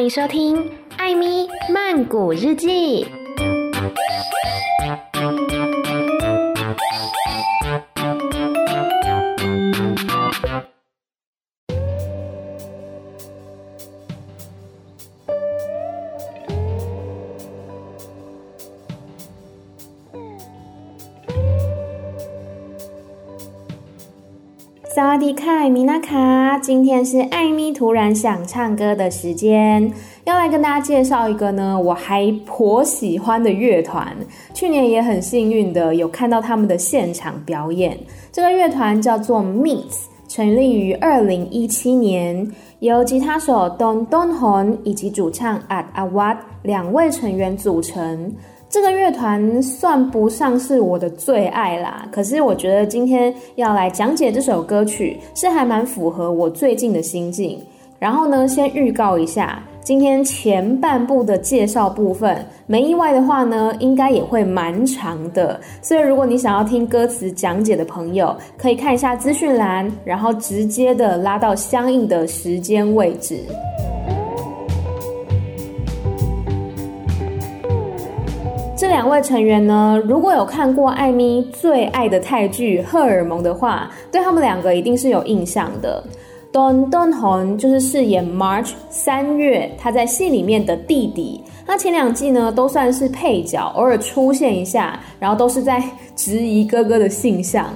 [0.00, 0.56] 欢迎收听
[0.96, 3.04] 《艾咪曼谷日记》。
[25.30, 29.92] 萨瓦迪卡，米娜卡，今天是艾米突然想唱歌的时间，
[30.24, 34.16] 要来跟大家介绍一个呢，我还颇喜欢的乐团。
[34.52, 37.96] 去年也很幸运的有看到他们的现场表演。
[38.32, 42.50] 这个乐团叫做 Minx，成立于二零一七年，
[42.80, 48.34] 由吉他手 Don Don Hon 以及主唱 At Awad 两位成员组成。
[48.70, 57.60] 这个乐团算不上是我的最爱啦，可是我觉得今天要来讲解这首歌曲是还蛮符合我最近的心境。
[57.98, 65.60] 然后呢，先预告一下，今天前半部的介绍部分，没意外的话呢，应该也会蛮长的。
[65.82, 73.36] 所以如果你想要听歌词讲解的朋友，可以看一下资讯栏，然后直接的拉到相应的时间位置。
[79.00, 86.04] 两位成员呢，如果有看过艾咪最爱的泰剧《荷尔蒙》的话，对他们两个一定是有印象的。
[86.52, 91.42] Don Don Hon 就是饰演 March 三月，他在戏里面的弟弟。
[91.66, 95.82] 那前两季呢都算是配角，偶尔出现一下，然后都是在
[96.14, 97.68] 质疑哥哥的性向。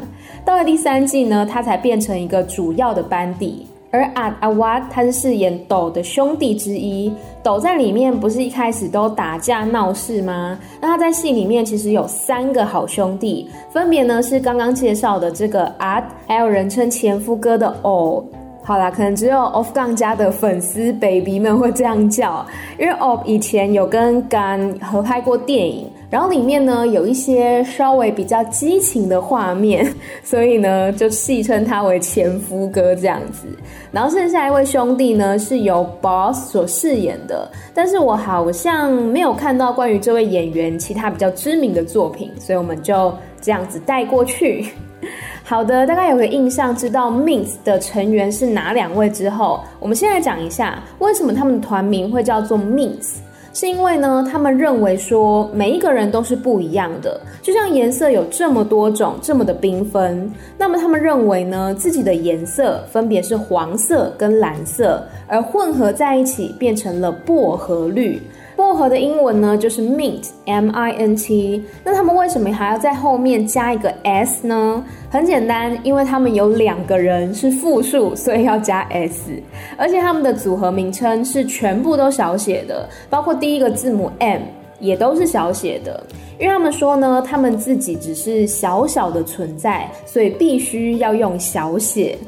[0.45, 3.67] 到了第三季呢，他才变成一个主要的班底。
[3.95, 7.13] 而 Ad Awad 他是饰演斗的兄弟之一，
[7.45, 10.59] 斗在里面不是一开始都打架闹事吗？
[10.81, 18.25] 那他在戏里面其实有三个好兄弟，分别呢是刚刚介绍的这个阿还有人称前夫哥的 O。
[18.65, 22.45] 好啦，可能只有 Off Gang 家的粉丝 baby 们会这样叫，
[22.79, 29.85] 因为欧以前有跟 Gang 合拍过电影，然后里面呢有一些稍微比较激情的画面，
[30.23, 33.49] 所以呢就戏称他为前夫哥这样子。
[33.91, 44.69] 然后剩下一位兄弟呢是由 Boss 所饰演的，但是我好像没有看到关于这位演员其他比较知名的作品，所以我们就这样子带过去。
[45.43, 53.17] 好的，大概有个印象，知道 Minx 的成员是哪两位之后，我们先来讲一下为什么他们团名会叫做 Minx。
[53.55, 60.29] 是因为呢，他们认为说每一个人都是不一样的，就像颜色有这么多种，这么的缤纷。
[60.59, 68.21] 那么他们认为呢，自己的颜色分别是黄色跟蓝色，而混合在一起变成了薄荷绿。
[68.57, 71.65] 薄荷的英文呢就是 mint，M-I-N-T。
[71.83, 74.85] 那他们为什么还要在后面加一个 s 呢？
[75.11, 79.43] 很简单，因为他们有两个人是复数，所以要加 s。
[79.77, 84.43] 而且他们的组合名称是全部都小写的，包括第一个字母 M
[84.79, 86.05] 也都是小写的。
[86.39, 92.19] 因为他们说呢，他们自己只是小小的存在，所以必须要用小写。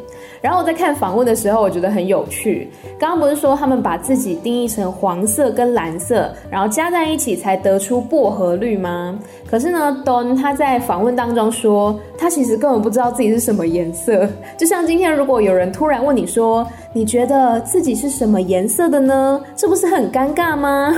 [0.46, 2.70] 然后我在看访问的时候，我觉得很有趣。
[3.00, 9.18] 刚刚不是说他们把自己定义成黄色跟蓝色，然后加在一起才得出薄荷绿吗？
[9.50, 14.24] 可是呢，Don 他在访问当中说，他其实根本不知道自己是什么颜色。
[14.56, 19.40] 就像今天，如果有人突然问你说，你觉得自己是什么颜色的呢？
[19.56, 20.94] 这不是很尴尬吗？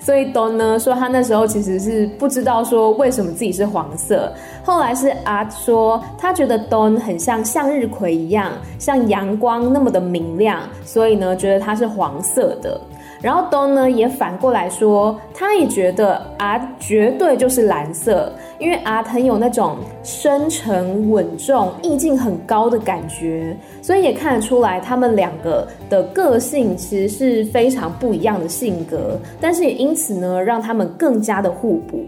[0.00, 4.32] 所以 Don 呢说，他那时候其实是不知道说为什么自己是黄色。
[4.64, 12.80] 后来是 Ad 说，他觉得 Don 很像向日葵一样，像阳光那么的明亮，所以呢，觉得它是黄色的。
[13.22, 32.04] 然后 Don 呢也反过来说，他也觉得 Ad 绝对就是蓝色，因为 Ad 很有那种深沉稳重、意境很高的感觉，所以也看得出来他们两个的个性其实是非常不一样的性格，但是也因此呢，让他们更加的互补。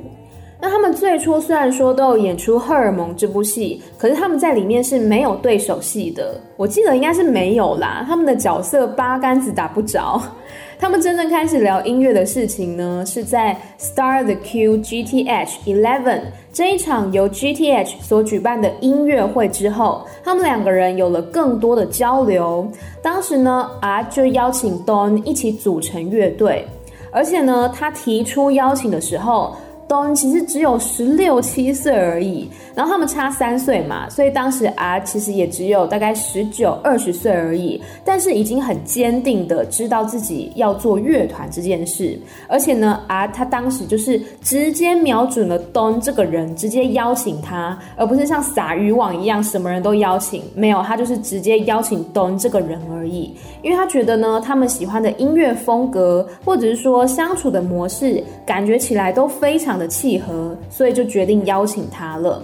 [0.61, 6.41] 那他们最初虽然说都有演出《荷尔蒙》这部戏，可是他们在里面是没有对手戏的。
[6.57, 10.23] 我记得应该是没有啦，他们的角色八竿子打不着。
[10.85, 16.21] 他们真正开始聊音乐的事情呢，是在 Star the Q GTH Eleven
[16.53, 22.71] 这一场由 GTH 所举办的音乐会之后，他们两个人有了更多的交流。
[23.01, 26.67] 当时呢，R 就邀请 Don 一起组成乐队，
[27.11, 29.57] 而且呢，他提出邀请的时候。
[29.89, 62.43] Don 其实只有十六七岁而已，然后他们差三岁嘛，所以当时啊其实也只有大概十九二十岁而已，但是已经很坚定的知道自己要做乐团这件事，而且呢啊他当时就是直接瞄准了 Don 这个人，直接邀请他，而不是像撒渔网一样什么人都邀请，没有，他就是直接邀请 Don 这个人而已，因为他觉得呢他们喜欢的音乐风格或者是说相处的模式，感觉起来都非常的契合，所以就决定邀请他了。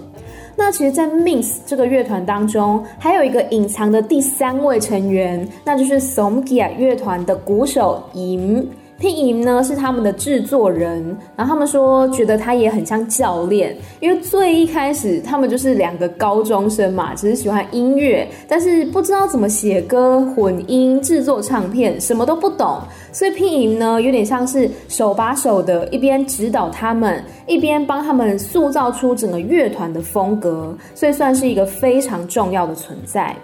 [0.55, 8.65] 那其实，在 Mins 这个乐团当中，还有一个隐藏的第三位成员，那就是 Somgia 乐团的鼓手 Im。
[9.01, 11.03] Pim 呢是他们的制作人，
[11.35, 22.77] 然后他们说觉得他也很像教练，因为最一开始他们就是两个高中生嘛，只是喜欢音乐，但是不知道怎么写歌、混音、制作唱片，什么都不懂，
[23.11, 33.35] 所以 Pim 呢有点像是手把手的，一边指导他们，一边帮他们塑造出整个乐团的风格，所以算是一个非常重要的存在。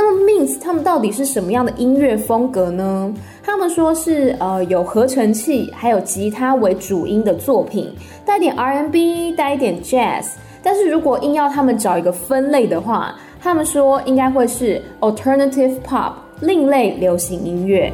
[0.00, 3.12] 那么 Minx 他们到底是什么样的音乐风格呢？
[3.42, 7.92] 他们说是呃有合成器还有吉他为主音的作品，
[8.24, 10.34] 带点 R&B，带一点 Jazz。
[10.62, 16.12] 但是如果硬要他们找一个分类的话，他们说应该会是 Alternative Pop，
[16.42, 17.92] 另类流行音乐。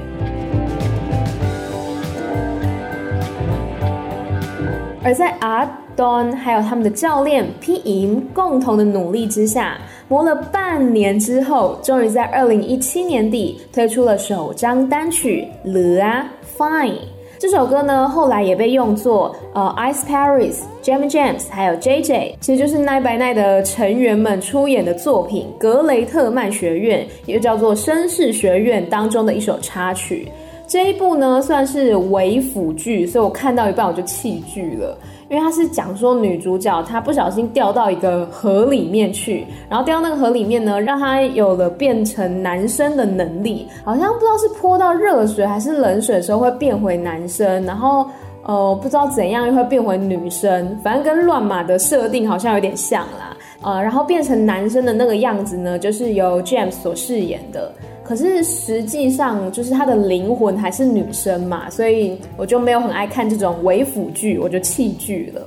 [5.03, 9.79] 而在 Adon 还有他们的教练 PM 共同的努力之下。
[10.09, 16.91] 磨了半年之后，终于在二零一七年底推出了首张单曲《Le 啊 Fine》。
[17.39, 30.29] 这首歌呢，后来也被用作呃 Ice Paris、Jam Jams 还有 JJ，其实就是 Nine by Nine 的成员们出演的作品《格雷特曼学院》，也叫做《绅士学院》当中的一首插曲。
[30.67, 34.97] 这一部呢，算是伪腐剧，所以我看到一半我就弃剧了。
[35.29, 48.07] 因为他是讲说女主角她不小心掉到一个河里面去，然后掉到那个河里面呢，让她有了变成男生的能力，好像不知道是泼到热水还是冷水的时候会变回男生，然后
[48.43, 57.73] 呃不知道怎样又会变回女生，反正跟乱马的设定好像有点像啦，呃，然后变成男生的那个样子呢，就是由 James 所饰演的。
[58.05, 65.41] 可是实际上，就是他的灵魂还是女生嘛，所以我就没有很爱看这种伪腐剧，我就弃剧了。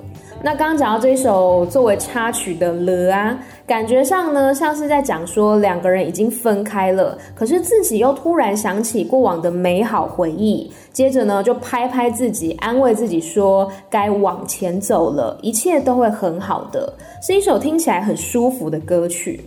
[0.44, 19.44] 那刚刚讲到这一首作为插曲的《了》啊，感觉上呢像是在讲说两个人已经分开了，可是自己又突然想起过往的美好回忆，接着呢就拍拍自己，安慰自己说该往前走了，一切都会很好的，是一首听起来很舒服的歌曲。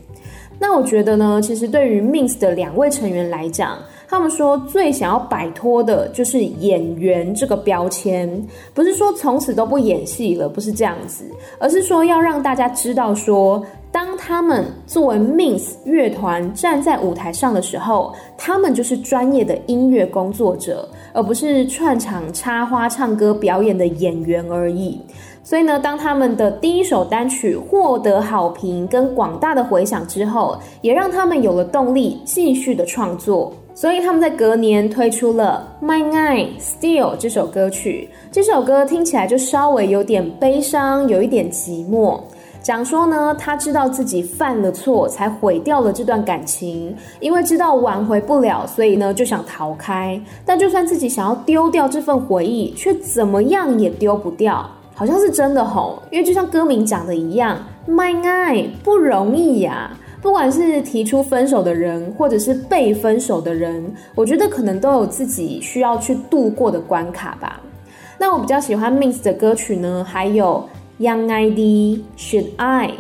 [0.63, 11.25] 那我觉得呢，其实对于 Minx 的两位成员来讲，他们说最想要摆脱的就是演员这个标签，不是说从此都不演戏了，不是这样子，
[11.59, 25.01] 而是说要让大家知道说，当他们作为 Minx 乐团站在舞台上的时候，他们就是专业的音乐工作者，而不是串场插花、唱歌表演的演员而已。
[25.43, 33.53] 所以呢，当他们的第一首单曲获得好评跟广大的回响之后，也让他们有了动力继续的创作。
[33.75, 38.11] 所以他们在隔年推出了《My Eye Still》这首歌曲。
[38.31, 42.21] 这首歌听起来就稍微有点悲伤，有一点寂寞。
[42.61, 46.95] 讲说呢，他知道自己犯了错，才毁掉了这段感情。
[47.19, 50.21] 因为知道挽回不了，所以呢就想逃开。
[50.45, 54.69] 但就算自己想要丢掉这份回忆，却怎么样也丢不掉。
[55.01, 57.57] 好像是真的吼，因为就像歌名讲的一样
[57.89, 59.97] ，My eye 不容易呀。
[60.21, 63.83] 不管是提出分手的人，或者是被分手的人，
[64.15, 67.59] 我觉得可能都有自己需要去度过的关卡吧。
[68.19, 72.91] 那我比较喜欢 Minx 的歌曲呢，还有 Young ID Should I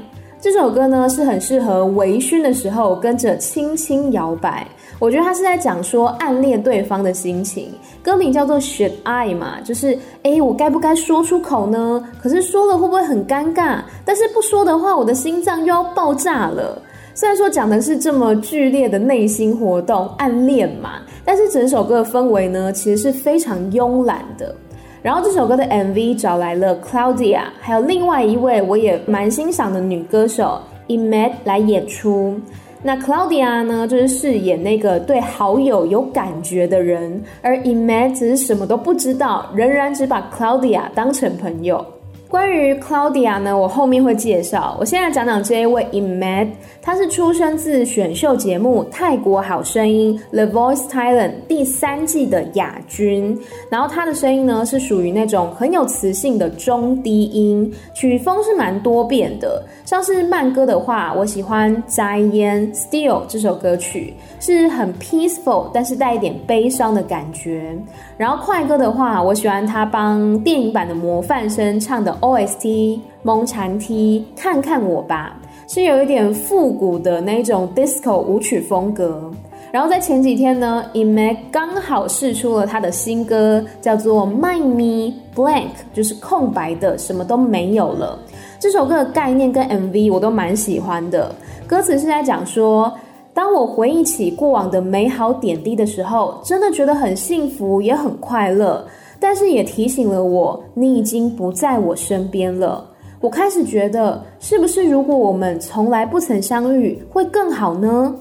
[0.40, 4.66] 这首歌呢，是很适合微醺的时候跟着轻轻摇摆。
[5.00, 12.06] 我觉得他是在讲说暗恋对方的心情，歌名叫做 Should I 嘛，就是诶，我该不该说出口呢？
[12.22, 13.78] 可是说了会不会很尴尬？
[14.04, 16.80] 但是不说的话，我的心脏又要爆炸了。
[17.14, 24.54] 虽然说讲的是这么剧烈的内心活动，暗恋嘛，但是整首歌的氛围呢，其实是非常慵懒的。
[25.02, 32.38] 然后这首歌的 MV 找来了 Claudia，还有另外一位我也蛮欣赏的女歌手 Imette 来演出。
[32.82, 41.84] 那 Claudia 呢，就是饰演那个对好友有感觉的人，而 Imad 只是什么都不知道，仍然只把 Claudia 当成朋友。
[42.26, 44.76] 关于 Claudia 呢，我后面会介绍。
[44.78, 46.46] 我现在讲讲这一位 Imad
[46.82, 53.38] 他是出生自选秀节目《泰国好声音》The Voice Thailand 第三季的亚军。
[53.68, 59.62] 然后他的声音呢是属于那种很有磁性的中低音，曲风是蛮多变的。
[59.84, 67.76] 像是慢歌的话，我喜欢《摘烟 Still》这首歌曲，是很 peaceful，但是带一点悲伤的感觉。
[68.16, 72.64] 然后快歌的话，我喜欢他帮电影版的模范生唱的 OST
[73.22, 75.39] 《蒙蝉梯》，看看我吧，
[75.72, 79.30] 是有一点复古的那种 disco 舞曲风格。
[79.70, 85.62] 然后在前几天呢，Imek 刚好试出了他的新歌，叫做《My Me Blank》，
[85.94, 88.18] 就是空白的，什么都没有了。
[88.58, 91.32] 这首歌的概念跟 MV 我都蛮喜欢的，
[91.68, 92.92] 歌词是在讲说，
[93.32, 98.84] 当我回忆起过往的美好点滴的时候，真的觉得很幸福，也很快乐。
[99.20, 102.84] 但是也提醒了我，你已经不在我身边了。
[103.20, 108.14] 我开始觉得，是不是如果我们从来不曾相遇，会更好呢？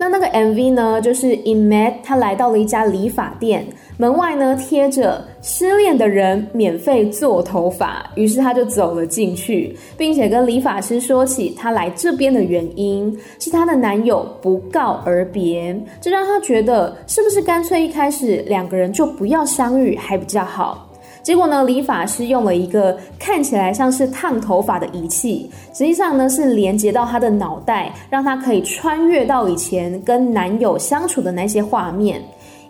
[0.00, 20.87] 那那个 MV 呢，就是 Imad 他来到了一家理发店，门外呢贴着失恋的人免费做头发，于是他就走了进去，并且跟理发师说起他来这边的原因，是他的男友不告而别，这让他觉得是不是干脆一开始两个人就不要相遇还比较好。
[21.22, 32.22] 结果呢，理发师用了一个看起来像是烫头发的仪器，实际上呢是连接到他的脑袋，让他可以穿越到以前跟男友相处的那些画面，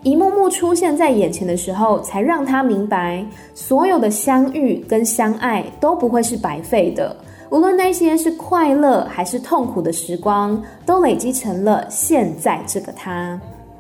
[0.03, 3.25] 一幕幕出现在眼前的时候，才让他明白，
[3.55, 7.17] 所有的相遇跟相爱都不会是白费的，
[7.51, 13.39] 无论那些是快乐还是痛苦的时光，都累积成了现在这个他。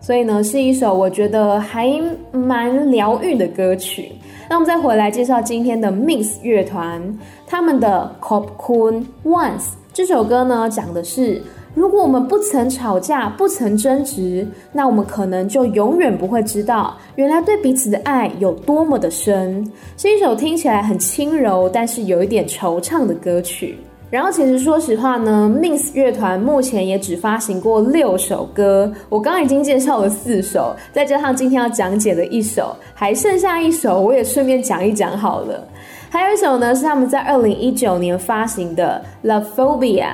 [0.09, 1.87] 所以呢，是一首我觉得还
[2.33, 4.11] 蛮疗愈的歌曲。
[4.49, 11.43] 那我们再回来介绍今天的 Mix 乐团，他们的 Cop Kun Once 这首歌呢，讲的是
[11.75, 19.63] 如果我们不曾吵架，不曾争执，那我们可能就永远不会知道，原来对彼此的爱有多么的深。
[19.99, 23.77] 是一首听起来很轻柔，但是有一点惆怅的歌曲。
[24.11, 28.91] 然后，其实说实话呢，Mins 乐团目前也只发行过六首歌。
[29.11, 35.63] 我刚刚已经介绍了四首，再加上今天要讲解的一首，还剩下一首，我也顺便讲一讲好了。
[36.09, 40.05] 还有一首呢，是他们在二零一九年发行的《Love Phobia》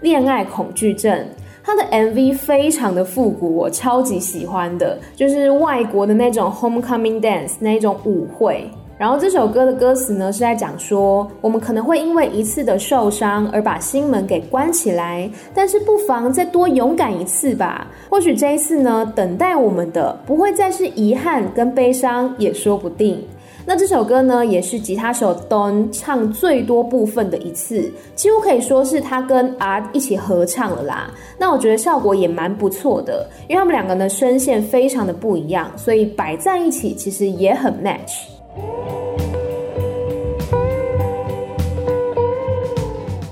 [0.00, 1.26] 恋爱恐惧症。
[1.66, 8.70] 它的 MV 非常的复古，我超级喜欢的，就是外国的那种 Homecoming Dance 那一种舞会。
[8.96, 17.88] 然后这首歌的歌词呢，是在讲说，我们可能会因为一次的受伤而把心门给关起来，但是不妨再多勇敢一次吧。
[18.08, 23.20] 或许这一次呢，等待我们的不会再是遗憾跟悲伤，也说不定。
[23.66, 31.10] 那这首歌呢，也是吉他手 Don 唱最多部分的一次，几乎可以说是他跟 R 一起合唱了啦。
[31.38, 38.33] 那我觉得效果也蛮不错的，因为他们两个呢声线非常的不一样，所以摆在一起其实也很 match。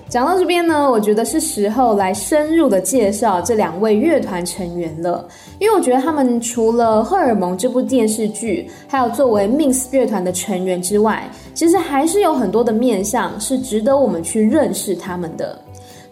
[0.09, 5.27] 讲到这边呢，我觉得是时候来深入的介绍这两位乐团成员了，
[5.59, 15.59] 因为我觉得他们除了《荷尔蒙》这部电视剧，还有作为 Mins 乐团的成员之外，其实还是有很多的面向是值得我们去认识他们的。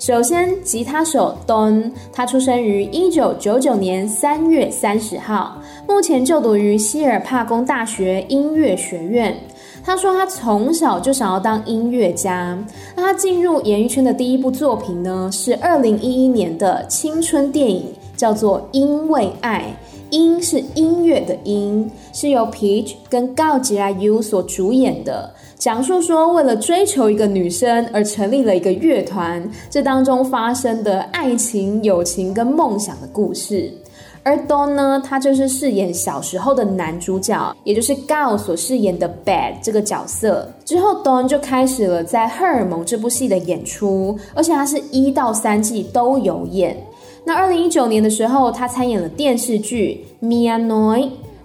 [0.00, 9.36] 首先，吉他手 Don，他出生于一九九九年三月三十号，目前就读于希尔帕工大学音乐学院。
[9.84, 12.58] 他说他从小就想要当音乐家。
[12.96, 19.66] 那他进入演艺圈的第一部作品呢，是二零一一年的青春电影，叫做《因为爱》。
[20.08, 33.70] 音是音乐的音，是由 Peach 跟 Kao Jia Yu 所主演的，讲述说为了追求一个女生而成立了一个乐团，这当中发生的爱情、友情跟梦想的故事。
[34.22, 40.50] 而 Don 呢，他就是饰演小时候的男主角，也就是 Gao 所饰演的 Bad 这个角色。
[40.64, 46.74] 之后，Don 就开始了在《荷尔蒙》这部戏的演出，而且他是一到三季都有演。
[47.22, 51.00] 那二零一九年的时候，他参演了电视剧《Mia Noi》。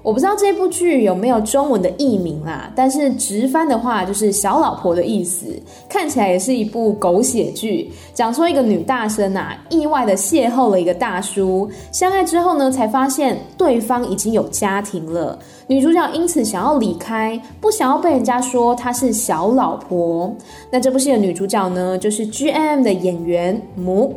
[0.06, 5.48] 我不知道这部剧有没有中文的译名啦，但是直翻的话就是“小老婆”的意思。
[5.90, 15.40] 看起来也是一部狗血剧，讲说一个女大生啊，意外的邂逅了一个大叔，相爱之后呢，才发现对方已经有家庭了。
[15.66, 20.32] 女主角因此想要离开，不想要被人家说她是小老婆。
[20.70, 24.14] 那这部戏的女主角呢，就是 G M 的演员母。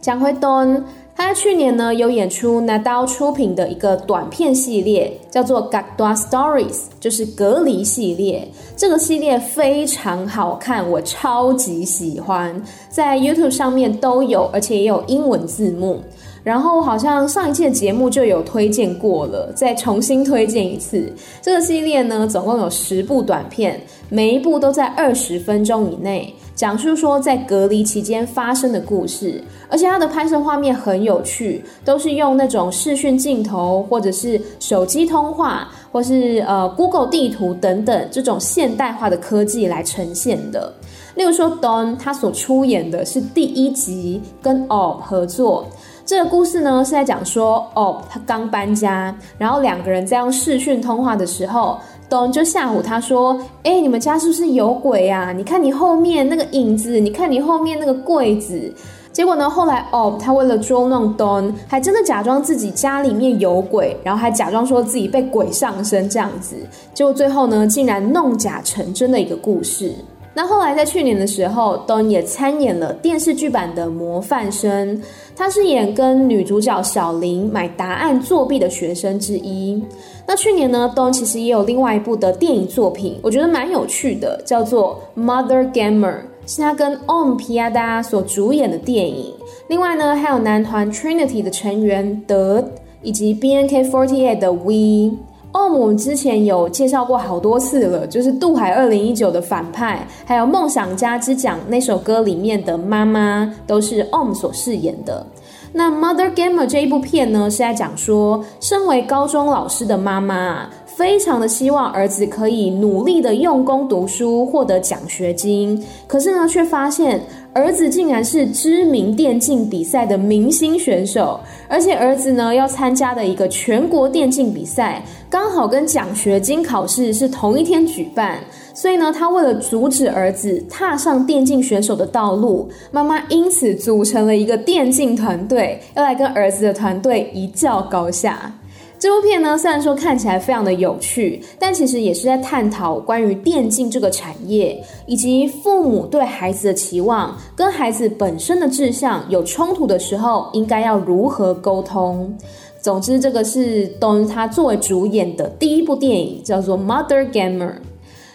[0.00, 0.82] 讲回 Don。
[1.18, 8.48] 他在去年呢有演出 Nadao 出品的一个短片系列，叫做 Gagda Stories 就是隔离系列。
[8.76, 16.00] 这个系列非常好看，我超级喜欢，在 YouTube 上面都有，而且也有英文字幕。
[16.44, 21.12] 然后好像上一期的节目就有推荐过了，再重新推荐一次。
[21.42, 29.40] 这个系列呢，总共有十部短片，每一部都在二十分钟以内，讲述说在隔离期间发生的故事。
[29.68, 40.72] 而且它的拍摄画面很有趣，都是用那种视讯镜头，或者是手机通话，或是呃 Google 地图等等这种现代化的科技来呈现的。
[41.14, 45.64] 例如说，Don 他所出演的是第一集跟 Ob 合作。
[46.04, 55.32] 这个故事呢是在讲说，哦，他刚搬家，然后两个人在用视讯通话的时候东就吓唬他说：“哎，你们家是不是有鬼呀？
[55.36, 58.72] 你看你后面那个影子，你看你后面那个柜子。”
[59.12, 66.54] 结果呢，后来哦，他为了捉弄 Don，还真的假装自己家里面有鬼，然后还假装说自己被鬼上身这样子。
[66.94, 69.92] 结果最后呢，竟然弄假成真的一个故事。
[70.40, 74.96] 那后来在去年的时候，Don 也参演了电视剧版的《模范生》，
[75.34, 79.82] 他是演跟女主角小林买答案作弊的学生之一。
[80.28, 86.14] 那去年呢，Don 其实也有另外一部的电影作品，我觉得蛮有趣的，叫做《Mother Gamer》，
[86.46, 89.34] 是他跟 Om Piada 所主演的电影。
[89.66, 92.64] 另外呢，还有男团 Trinity 的成员德
[93.02, 95.18] 以及 BNK48 的 We。
[95.52, 105.26] 哦，我们之前有介绍过好多次了，就是《渡海二零一九》的反派，还有《梦想家之奖》那首歌里面的妈妈，都是 Om 所饰演的。
[105.72, 117.20] 那《Mother Gamer》这一部片呢，是在讲说，身为高中老师的妈妈，非常的希望儿子可以努力的用功读书，获得奖学金，可是呢，却发现。
[117.54, 128.38] 儿子竟然是知名电竞比赛的明星选手，而且儿子呢要参加的一个全国电竞比赛，刚好跟奖学金考试是同一天举办，
[128.74, 138.52] 所以呢，他为了阻止儿子踏上电竞选手的道路，妈妈因此组成了一个电竞团队，要来跟儿子的团队一较高下。
[138.98, 152.36] 这部片呢，虽然说看起来非常的有趣，但其实也是在探讨关于电竞这个产业，以及父母对孩子的期望跟孩子本身的志向有冲突的时候，应该要如何沟通。
[152.80, 157.70] 总之，这个是 Don 他作为主演的第一部电影，叫做《Mother Gamer》。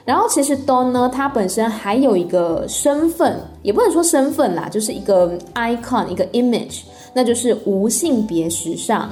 [0.05, 6.82] 然后，其实 Don 呢，他本身还有一个身份，也不能说身份啦，就是一个 icon，一个 image，
[7.13, 9.10] 那就是无性别时尚。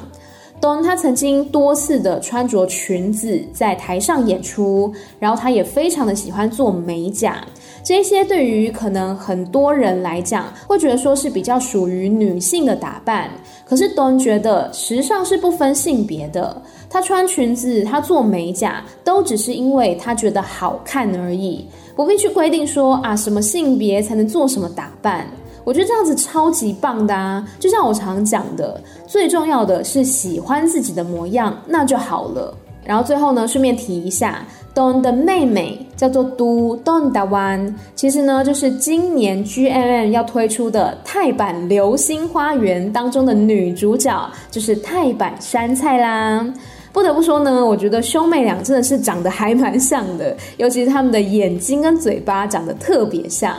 [0.62, 7.44] Don 他曾经多次的穿着裙子在台上演出，然后他也非常的喜欢做美甲，
[7.84, 13.32] 这些对于可能很多人来讲会觉得说是比较属于女性的打扮，
[13.66, 25.26] 可是 Don 觉得时尚是不分性别的，他穿裙子，他做美甲，都只是因为他觉得好看而已，不必去规定说啊什么性别才能做什么打扮。
[25.64, 27.48] 我觉得这样子超级棒的啊！
[27.60, 32.54] 就像我常讲的，最重要的是喜欢自己的模样，那就好了。
[32.84, 34.44] 然后最后呢，顺便提一下
[34.74, 46.44] ，Don 的妹妹叫做 Do Don Dawan，其实呢就是今年 GMM 要推出的泰版《流星花园》当中的女主角，就是泰版杉菜啦。
[46.92, 53.56] 不得不说呢，我觉得兄妹俩真的是长得还蛮像的，尤其是他们的眼睛跟嘴巴长得特别像。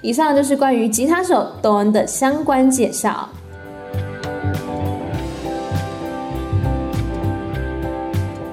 [0.00, 3.28] 以上就是关于吉他手 Don 的相关介绍。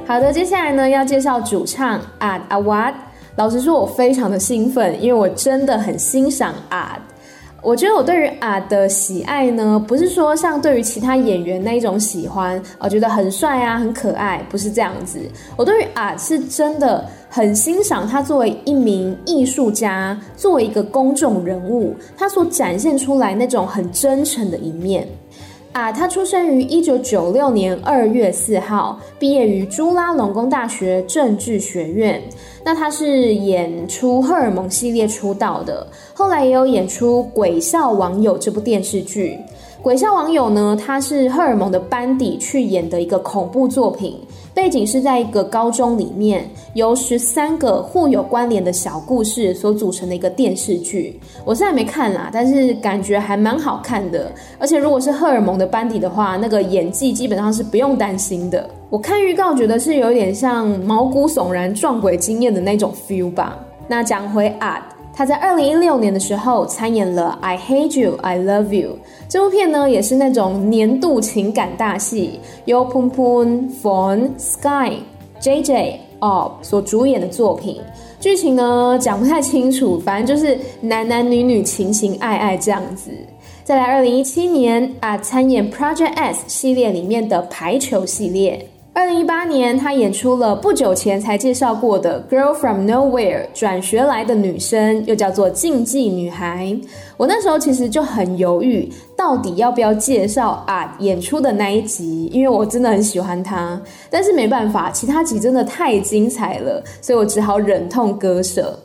[0.08, 2.94] 好的，接下来呢要介绍主唱 Ad Awad。
[3.36, 7.00] 老实说，我非常的兴奋，因为我真的很欣赏 Ad。
[7.66, 15.20] 我觉得我对于啊的喜爱呢，不是说像对于其他演员那一种喜欢，我觉得很帅啊，很可爱，不是这样子。
[15.58, 17.04] 我对于啊是真的。
[17.28, 25.06] 很欣赏他作为一名艺术家，作为一个公众人物，他所展现出来那种很真诚的一面。
[25.74, 32.22] 啊，他出生于一九九六年二月四号，毕业于朱拉隆功大学政治学院。
[32.66, 39.38] 那他是演出《荷尔蒙》系列出道的，后来也有演出《鬼校网友》这部电视剧。
[39.84, 44.20] 《鬼校网友》呢，他是荷尔蒙的班底去演的一个恐怖作品。
[44.56, 51.20] 背景是在一个高中里面，由十三个互有关联的小故事所组成的一个电视剧。
[51.44, 54.32] 我现在没看啦，但是感觉还蛮好看的。
[54.58, 58.68] 而且如果是荷尔蒙的班底的话，那个演技基本上是不用担心的。
[58.90, 63.60] 我看预告觉得是有点像毛骨悚然、撞鬼经验的那种 feel 吧。
[63.90, 64.95] 那讲回 Ad。
[65.18, 68.90] 他在二零一六年的时候参演了《I Hate You, I Love You》
[69.30, 74.98] 这部片呢，也是那种年度情感大戏，由 Poon Poon、Von、Sky、
[75.40, 77.80] JJ、OP 所主演的作品。
[78.20, 83.10] 剧情呢讲不太清楚，反正就是男男女女情情爱爱这样子。
[83.64, 88.68] 再来，二零一七年啊，参演 Project S 系列里面的排球系列。
[88.96, 96.74] 二零一八年，她演出了不久前才介绍过的《Girl from Nowhere》转学来的女生，又叫做竞技女孩。
[97.18, 103.80] 我那时候其实就很犹豫，到底要不要介绍啊演出的那一集，因为我真的很喜欢她。
[104.10, 108.80] 但是没办法，其他集真的太精彩了，所以我只好忍痛割舍。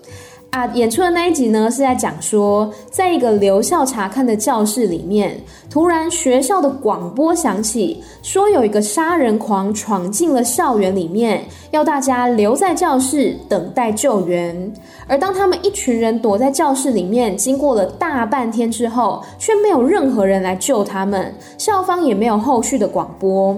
[0.51, 14.73] 啊，演出的那一集呢，是在讲说，在一个留校察看的教室里面，突然学校的广播响起，说有一个杀人狂闯进了校园里面，要大家留在教室等待救援。
[15.07, 23.57] 而当他们一群人躲在教室里面，经过了大半天之后，却没有任何人来救他们，校方也没有后续的广播。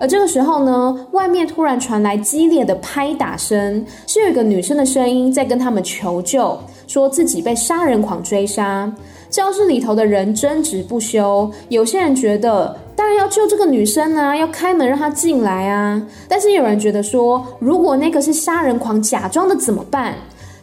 [0.00, 8.90] 而这个时候呢，外面突然传来激烈的拍打声，是有一个女生的声音在跟他们求救，说自己被杀人狂追杀。
[9.28, 16.02] 教室里头的人争执不休，有些人觉得当然要救这个女生啊，要开门让她进来啊。
[16.26, 20.14] 但是有人觉得说，如果那个是杀人狂假装的怎么办？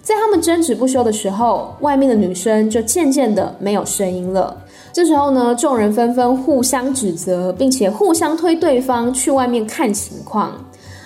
[0.02, 4.56] 在他们争执不休的时候，外面的女生就渐渐的没有声音了。
[4.97, 10.53] 这时候呢，众人纷纷互相指责，并且互相推对方去外面看情况。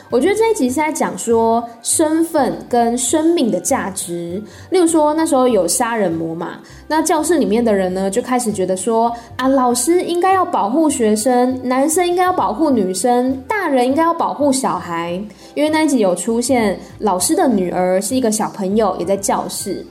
[0.10, 4.41] 我觉得这一集是在讲说身份跟生命的价值。
[4.69, 15.21] 例如说，那时候有杀人魔嘛，那教室里面的人呢就开始觉得说啊，老师应该要保护学生，男生应该要保护女生，大人应该要保护小孩。
[15.54, 19.86] 因为那一集有出现老师的女儿是一个小朋友，也在教室。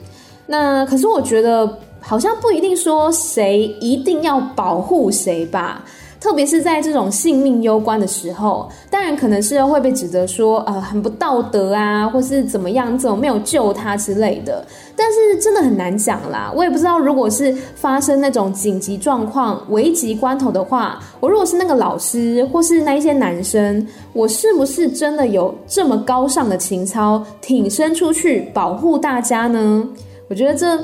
[0.47, 1.77] 那可是我觉得。
[2.01, 5.85] 好像不一定说谁一定要保护谁吧，
[6.19, 14.65] 特别是在这种性命攸关的时候，当然可能是会被指责说呃很不道德啊，或是怎么样，怎么没有救他之类的。
[14.95, 29.87] 但是真的很难讲啦，我也不知道如果是发生那种紧急状况、危急关头的话，我如果是那个老师或是那一些男生，我是不是真的有这么高尚的情操，挺身出去保护大家呢？
[30.27, 30.79] 我觉得这。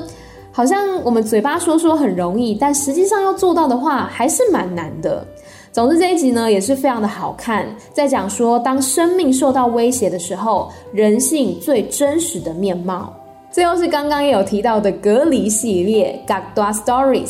[0.58, 5.24] 好像我们嘴巴说说很容易，但实际上要做到的话还是蛮难的。
[5.70, 13.14] 总之这一集呢也是非常的好看，在讲说当生命受到威胁的时候，人性最真实的面貌。
[13.52, 17.28] 最后是刚刚也有提到的隔离系列《Gakdwa Stories》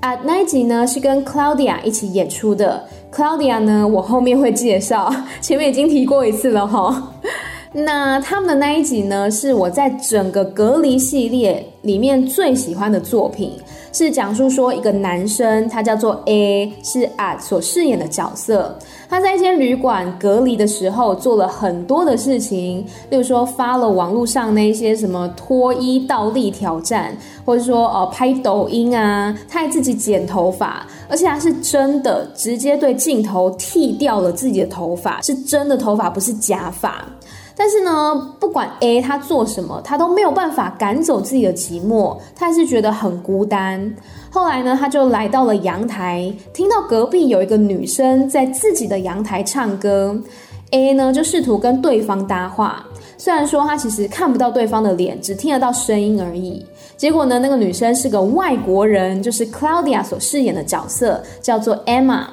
[0.00, 2.82] 啊，那一集呢是跟 Claudia 一起演出的。
[3.14, 7.12] Claudia 呢我后面会介绍，前面已经提过一次了哈。
[7.74, 13.52] 那他们的那一集呢，是我在整个隔离系列里面最喜欢的作品，
[13.92, 18.78] 是讲述说一个男生，他叫做 A，是 a 所饰演的角色。
[19.08, 37.02] 他在一间旅馆隔离的时候，做了很多的事情，例如说发了网络上那些什么脱衣倒立挑战，或者说呃拍抖音啊，他还自己剪头发，而且他是真的直接对镜头剃掉了自己的头发，是真的头发，不是假发。
[37.56, 43.94] 但是呢，不管 A 他做什么，他都没有办法赶走自己的寂寞，他还是觉得很孤单。
[44.30, 50.18] 后来呢，他就来到了阳台，听到隔壁有一个女生在自己的阳台唱歌
[50.70, 52.84] ，A 呢就试图跟对方搭话，
[53.18, 56.64] 虽然说他其实看不到对方的脸，只听得到声音而已。
[56.96, 62.24] 结果呢，那个女生是个外国人，就是 Claudia 所饰演的角色，叫做 Emma。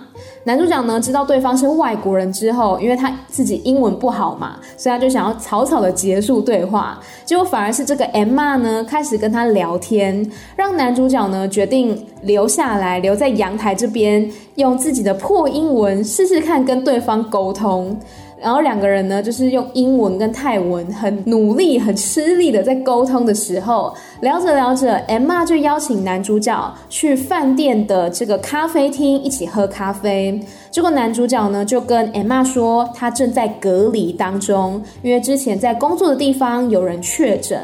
[0.50, 7.00] 男主角呢，知道对方是外国人之后，因为他自己英文不好嘛，所以他就想要草草的结束对话。
[7.24, 17.96] 结果反而是这个 M 妈呢，开始跟他聊天，让男主角呢决定留下来，留在阳台这边，用自己的破英文试试看跟对方沟通。
[18.42, 30.40] 然后两个人呢，就是用英文跟泰文很努力、很吃力的在沟通的时候，聊着聊着，Emma 就邀请男主角去饭店的这个咖啡厅一起喝咖啡。
[30.72, 37.60] 结果男主角呢就跟 Emma 说，他正在隔离当中，因为之前在工作的地方有人确诊。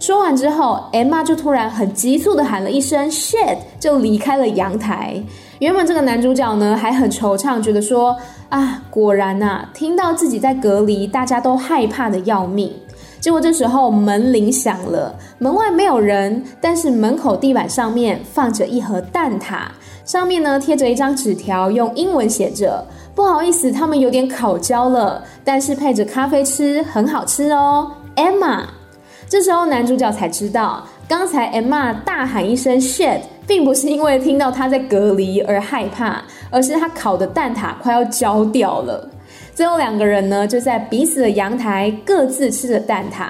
[0.00, 5.22] 说完之后，Emma 就突然很急促的喊了一声 “shit”，就离开了阳台。
[5.60, 8.16] 原本这个男主角呢还很惆怅，觉得说
[8.48, 12.72] 啊，果然呐、啊，听到自己在隔离，大家都害怕的要命。
[13.20, 19.60] 结果这时候门铃响了，门外没有人，但是门口地板上面放着一盒蛋挞，
[20.04, 28.64] 上面呢贴着一张纸条，用英文写着：“不好意思，他们有点烤焦了，但是配着咖啡吃很好吃哦，Emma。”
[29.26, 39.08] 这时候男主角才知道，刚才 Emma 大喊一声 shit，并不是因为听到他在隔离而害怕，而是他烤的蛋挞快要焦掉了。
[39.54, 43.26] 最后两个人呢，就在彼此的阳台各自吃着蛋挞。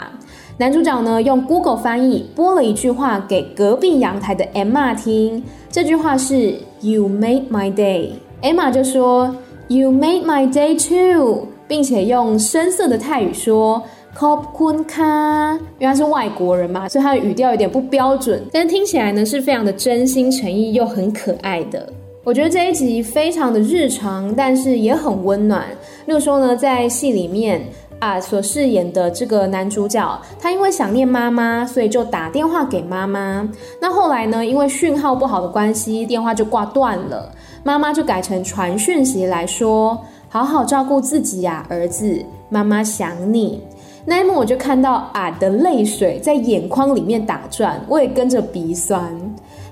[0.57, 8.11] 男主角呢，用 Google 翻译播了一句话给隔壁阳台的 Emma 听，这句话是 You made my day。
[8.41, 9.35] Emma 就说
[9.67, 13.83] You made my day too，并且用深色的泰语说
[14.17, 21.93] Khop Kun Ka，因为他是外国人嘛，所以他的语调有点不标准，但听起来呢是非常的真心诚意又很可爱的。
[22.23, 25.67] 我觉得这一集非常的日常，但是也很温暖。
[26.07, 27.61] 例如说呢，在戏里面
[27.99, 33.47] 啊，所饰演的这个男主角，他因为想念妈妈，所以就打电话给妈妈。
[33.81, 37.31] 那后来呢，因为讯号不好的关系，电话就挂断了。
[37.63, 39.99] 妈妈就改成传讯息来说
[40.29, 43.61] ：“好好照顾自己呀，儿子，妈妈想你。”
[44.05, 49.03] 那一幕我就看到啊的泪水在眼眶里面打转，我也跟着鼻酸。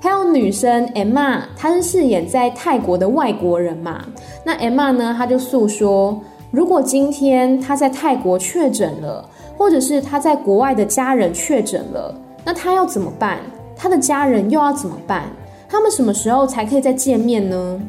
[0.01, 4.05] 还有女生 Emma，她是饰演在泰国的外国人嘛？
[4.45, 6.19] 那 Emma 呢，她就诉说，
[6.51, 12.15] 如果今天她在泰国确诊了，或者是她在国外的家人确诊了，
[12.45, 13.39] 那她要怎么办？
[13.77, 15.25] 她的家人又要怎么办？
[15.69, 17.81] 他们什么时候才可以再见面呢？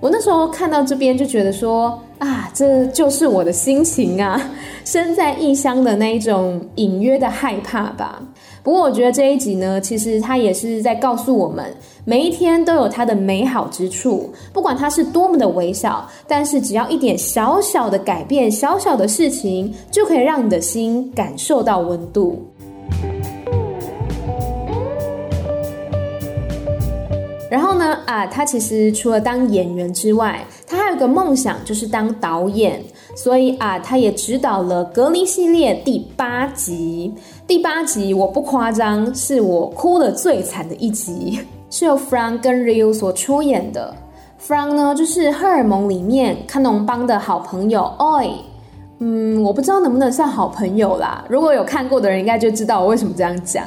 [0.00, 4.40] 我那时候看到这边就觉得说，啊，这就是我的心情啊，
[4.84, 8.22] 身在异乡的那一种隐约的害怕吧。
[8.62, 11.64] 不过我觉得这一集呢，其实它也是在告诉我们，
[12.04, 22.44] 每一天都有它的美好之处，不管它是多么的微小，但是只要一点小小的改变，小小的事情，就可以让你的心感受到温度。
[27.48, 32.82] 然后呢，啊，他其实除了当演员之外，他还有个梦想，就是当导演。
[33.14, 37.14] 所以啊，他也指导了《隔离》系列第八集。
[37.46, 43.94] 第八集我不夸张，是我哭得最惨的一集，是由 Frank 跟 Ryu 所出演的。
[44.44, 47.90] Frank 呢，就是荷尔蒙里面看农帮的好朋友。
[47.98, 48.32] Oi，
[48.98, 51.24] 嗯，我不知道能不能算好朋友啦。
[51.28, 53.64] 如果有看过的人，应该就知道我为什么这样讲。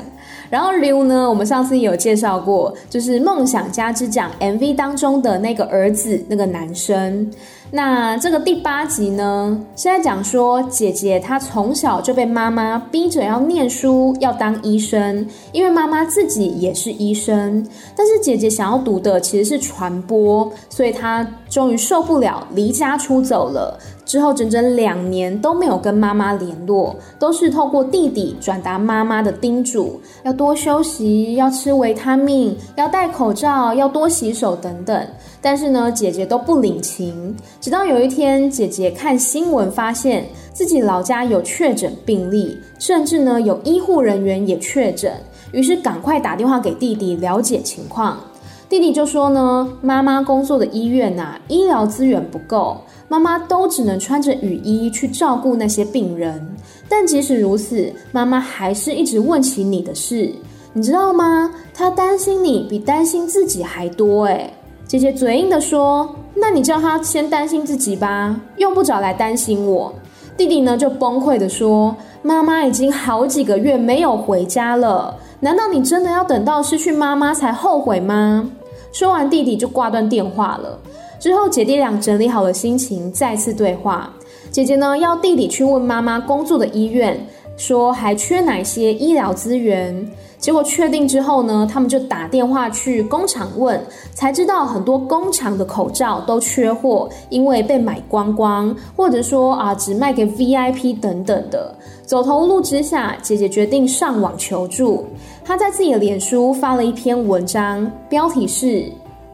[0.49, 7.29] 然后刘呢，我们上次也有介绍过，就是《梦想家之奖》MV 当中的那个儿子，那个男生。
[7.71, 17.63] 那这个第八集呢，是在讲说姐姐她从小就被妈妈逼着要念书，要当医生，因为妈妈自己也是医生，
[17.95, 23.77] 但是姐姐想要读的其实是传播，所以她终于受不了，离家出走了。
[24.03, 35.07] 之后整整两年都没有跟妈妈联络，都是透过弟弟转达妈妈的叮嘱，要多休息，要吃维他命，要戴口罩，要多洗手等等。
[35.41, 37.35] 但是呢，姐姐都不领情。
[37.61, 45.13] 直到有一天，姐姐看新闻发现自己老家有确诊病例，甚至呢有医护人员也确诊，
[45.51, 48.19] 于是赶快打电话给弟弟了解情况。
[48.67, 52.77] 弟弟就说呢，妈妈工作的医院呐、啊，医疗资源不够。
[53.07, 56.47] 妈妈都只能穿着雨衣去照顾那些病人，
[56.87, 60.31] 但即使如此，妈妈还是一直问起你的事，
[60.73, 61.51] 你知道吗？
[61.73, 64.53] 她担心你比担心自己还多诶。
[64.89, 69.93] 姐姐嘴硬地说：“那你叫她先担心自己吧，用不着来担心我。”
[70.35, 78.49] 弟弟呢就崩溃地说：“妈妈已经好几个月没有回家了，难道你真的要等到失去妈妈才后悔吗？”
[78.91, 80.79] 说完，弟弟就挂断电话了。
[81.19, 84.11] 之后，姐弟俩整理好了心情，再次对话。
[84.49, 87.27] 姐姐呢，要弟弟去问妈妈工作的医院，
[87.59, 90.09] 说还缺哪些医疗资源。
[90.39, 93.77] 结果确定之后呢，他们就打电话去工厂问，
[94.13, 101.75] 才知道很多工厂的口罩都缺货，因为被买光光，或者说啊，只卖给 VIP 等等的。
[102.05, 105.05] 走投无路之下，姐姐决定上网求助。
[105.43, 108.85] 她在自己的脸书发了一篇文章，标题是。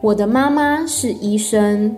[0.02, 1.96] 我的妈妈是医生，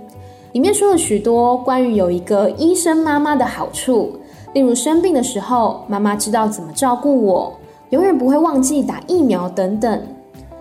[0.52, 4.16] 里面说了许多关于有一个医生妈妈的好处，
[4.54, 7.52] 例如生病的时候，妈妈知道怎么照顾我，
[7.90, 10.02] 永远不会忘记打疫苗等等。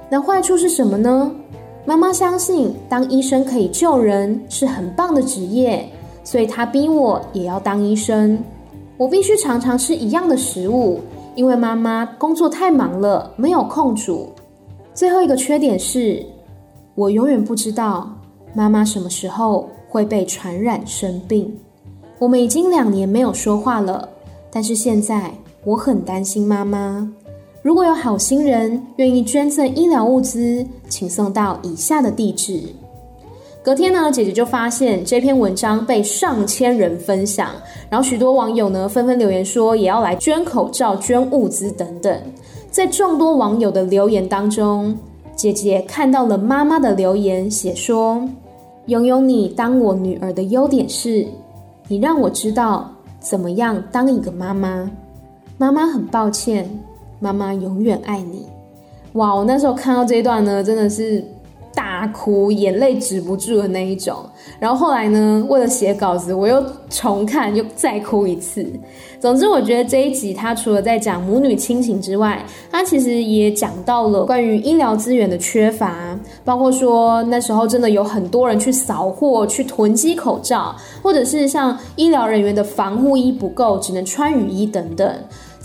[0.10, 1.32] 那坏处是什么呢？
[1.86, 5.88] 妈妈相信当医生可以救人，是很棒的职业，
[6.23, 8.38] 所以她逼我也要当医生。
[8.97, 11.00] 我必须常常吃一样的食物，
[11.36, 14.30] 因为妈妈工作太忙了，没有空煮。
[14.93, 16.26] 最后一个缺点是。
[16.95, 18.10] 我永远不知道
[18.56, 21.56] 妈妈什么时候会被传染生病。
[22.19, 24.08] 我们已经两年没有说话了，
[24.51, 25.32] 但是现在
[25.63, 27.12] 我很担心妈妈。
[27.62, 32.62] 如果有好心人愿意捐赠医疗物资，请送到以下的地址。
[33.62, 37.49] 隔天呢，姐姐就发现这篇文章被上千人分享，
[37.89, 42.17] 然后许多网友呢纷纷留言说也要来捐口罩、捐物资等等。
[42.71, 44.97] 在众多网友的留言当中，
[45.36, 48.25] 姐姐看到了妈妈的留言，写说
[48.88, 51.27] ：“拥有你当我女儿的优点是，
[51.88, 54.89] 你让我知道怎么样当一个妈妈。
[55.58, 56.69] 妈妈很抱歉，
[57.19, 58.45] 妈妈永远爱你。”
[59.13, 61.23] 哇，我那时候看到这一段呢，真的是。
[61.78, 64.16] 大哭，眼泪止不住的那一种。
[64.60, 68.66] 然后后来呢，为了写稿子，我又重看，又再哭一次。
[69.20, 85.08] 总之，我觉得这一集它除了在讲母女亲情之外，它其实也讲到了关于医疗资源的缺乏，包括说那时候真的有很多人去扫货、去囤积口罩，或者是像医疗人员的防护衣不够，只能穿雨衣等等。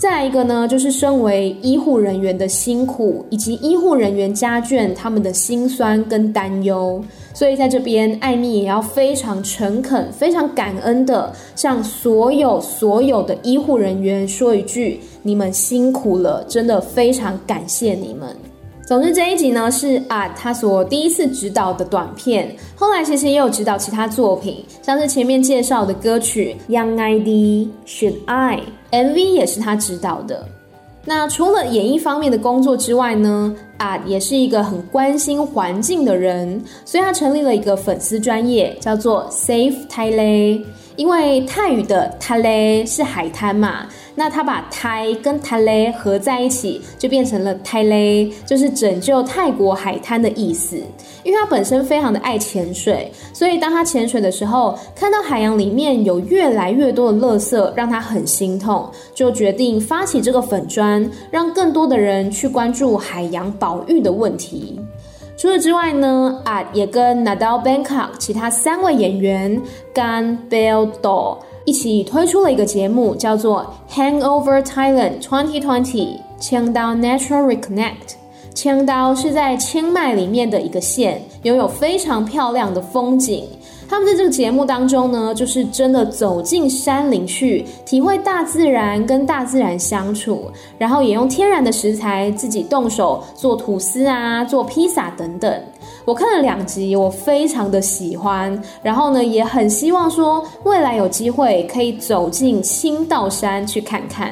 [0.03, 7.01] 再一个呢，就是身为医护人员的辛苦，以及医护人员家眷他们的辛酸跟担忧。
[7.33, 18.35] 所以在这边，艾米也要非常诚恳、非常感恩的向所有所有的医护人员说一句：你们辛苦了，真的非常感谢你们。
[18.85, 28.57] 总之这一集呢是啊他所第一次执导的短片，后来其实也有执导其他作品，像是前面介绍的歌曲《Young ID Should I》
[28.93, 30.47] ，MV 也是他指导的。
[31.03, 40.63] 那除了演艺方面的工作之外呢，啊也是一个很关心环境的人，所以他成立了一个粉丝专业，叫做 Save Thailand，
[40.95, 43.87] 因为泰语的 t h a l 是海滩嘛。
[44.15, 50.77] 那他把泰跟泰勒合在一起，就变成了泰勒，就是拯救泰国海滩的意思。
[51.23, 64.79] 因为他本身非常的爱潜水，所以当他潜水的时候，看到海洋里面有越来越多的垃圾，让他很心痛，就决定发起这个粉砖，让更多的人去关注海洋保育的问题。
[65.35, 69.59] 除此之外呢，啊，也跟 Nadal Bangkok 其他三位演员
[69.93, 71.39] Gun Bell Do。
[71.65, 75.61] 一起推出了一个节目，叫做《Hangover Thailand 2020》
[76.37, 78.15] 清刀 Natural Reconnect。
[78.53, 83.45] 清刀是在清迈里面的一个县，拥有非常漂亮的风景。
[83.89, 95.61] 他们在这个节目当中呢，就是真的走进山林去，体会大自然，跟大自然相处，然后也用天然的食材自己动手做吐司啊，做披萨等等。
[96.05, 104.31] 我看了两集，我非常的喜欢，然后呢，也很希望说未来有机会可以走进清道山去看看。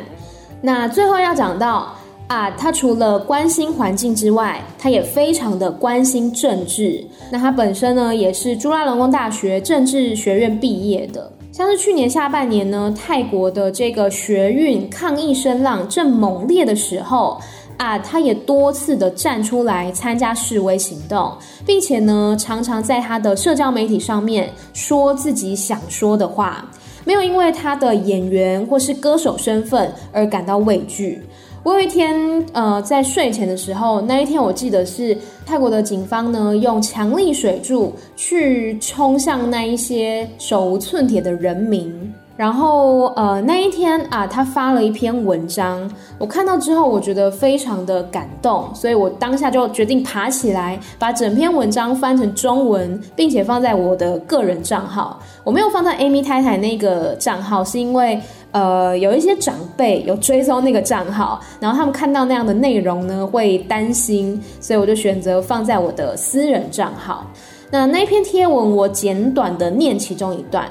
[0.62, 1.94] 那最后要讲到
[2.28, 7.02] 啊，他除了关心环境之外，他也非常的关心政治。
[7.32, 11.32] 那他本身呢，也是朱拉隆功大学政治学院毕业的。
[11.54, 17.40] 像是去年下半年呢，泰国的这个学运抗议声浪正猛烈的时候。
[17.82, 21.34] 啊，他也多次的站出来参加示威行动，
[21.66, 26.64] 并且呢，常常在他的社交媒体上面说自己想说的话，
[27.06, 31.24] 没有因为他的演员或是歌手身份而感到畏惧。
[31.64, 32.16] 我有一天，
[32.54, 42.14] 呃，在睡前的时候，那一天我记得是泰国的警方呢，用强力水柱去冲向那一些手无寸铁的人民。
[42.38, 55.20] 然后，呃，那一天啊，他发了一篇文章，我看到之后，我觉得非常的感动，所以我当下就决定爬起来，把整篇文章翻成中文，并且放在我的个人账号。
[55.44, 58.20] 我没有放在 Amy 太太那个账号，是因为，
[58.52, 67.28] 呃，有一些长辈有追踪那个账号，然后他们看到那样的内容呢，会担心，所以我就选择放在我的私人账号。
[67.70, 70.66] 那那篇贴文，我简短的念其中一段，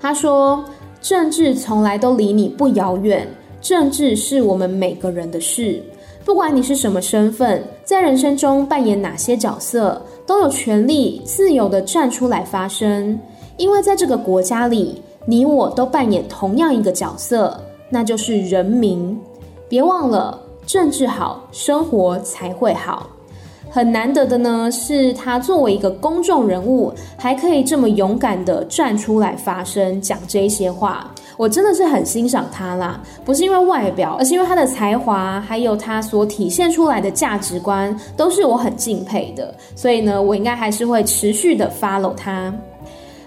[0.00, 0.64] 他说。
[1.02, 3.28] 政治从来都离你不遥远，
[3.60, 5.82] 政治是我们每个人的事。
[6.24, 13.18] 不管你是什么身份，在人生中扮演哪些角色，都有权利自由地站出来发声。
[13.56, 17.60] 因为在这个国家里，你我都扮演同样一个角色，
[17.90, 19.18] 那就是人民。
[19.68, 23.10] 别忘了，政治好，生活才会好。
[23.74, 33.00] 很难得的呢，是他作为一个公众人物，还可以这么勇敢的站出来发声，讲这些话，我真的是很欣赏他啦。
[33.24, 39.54] 不是因为外表，而是因为他的才华，还有他所体现出来的价值观，都是我很敬佩的。
[39.74, 42.52] 所以呢，我应该还是会持续的 follow 他。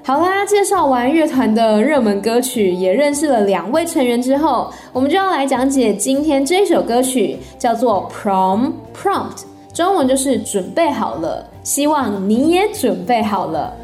[0.03, 9.41] 好啦，介绍完乐团的热门歌曲，也认识了两位成员之后，我们就要来讲解今天这首歌曲，叫做 Prom Prompt。
[9.75, 13.75] 中文就是准备好了，希望你也准备好了。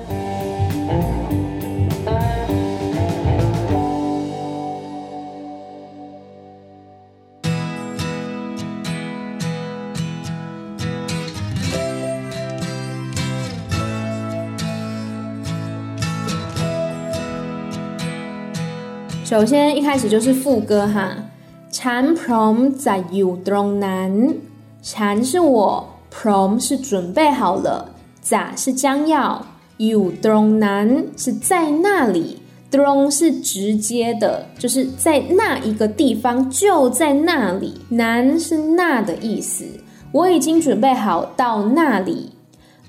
[19.26, 21.14] 首先，一开始就是副歌哈
[21.70, 24.34] ，“Champrom 在油东南”。
[24.82, 27.88] 禅是我，prom 是准备好了，
[28.20, 29.46] 咋是将要
[29.78, 39.66] ，you dong nan 是在那里，dong 是直接的，就是在那一个地方，就在那里南是那的意思。
[40.12, 42.32] 我已经准备好到那里。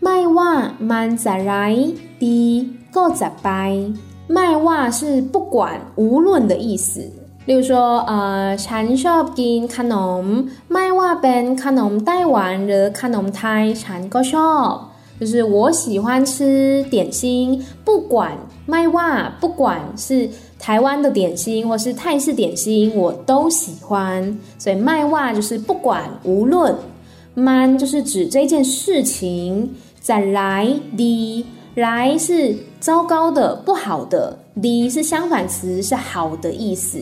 [0.00, 3.94] 麦哇 man za ri di go za bei，
[4.26, 7.12] 麦哇是不管无论的意思。
[7.47, 10.25] 例如说，呃，ฉันชอบกินขนม，
[10.73, 14.71] ไม่ว่าเป็นขนมไต้หวันหรือขนมไทย，ฉันก็ชอบ。
[15.19, 18.37] 就是我喜欢吃点心，不管
[18.69, 24.37] ไม่ว่า，不管是台湾的点心或是泰式点心，我都喜欢。
[24.59, 26.75] 所以ไม่ว่า就是不管无论，
[27.33, 29.69] มัน就是指这件事情。
[30.07, 30.39] 再来
[30.95, 31.45] ดี，
[31.75, 36.99] 来是糟糕的、不好的，ดี是相反词，是好的意思。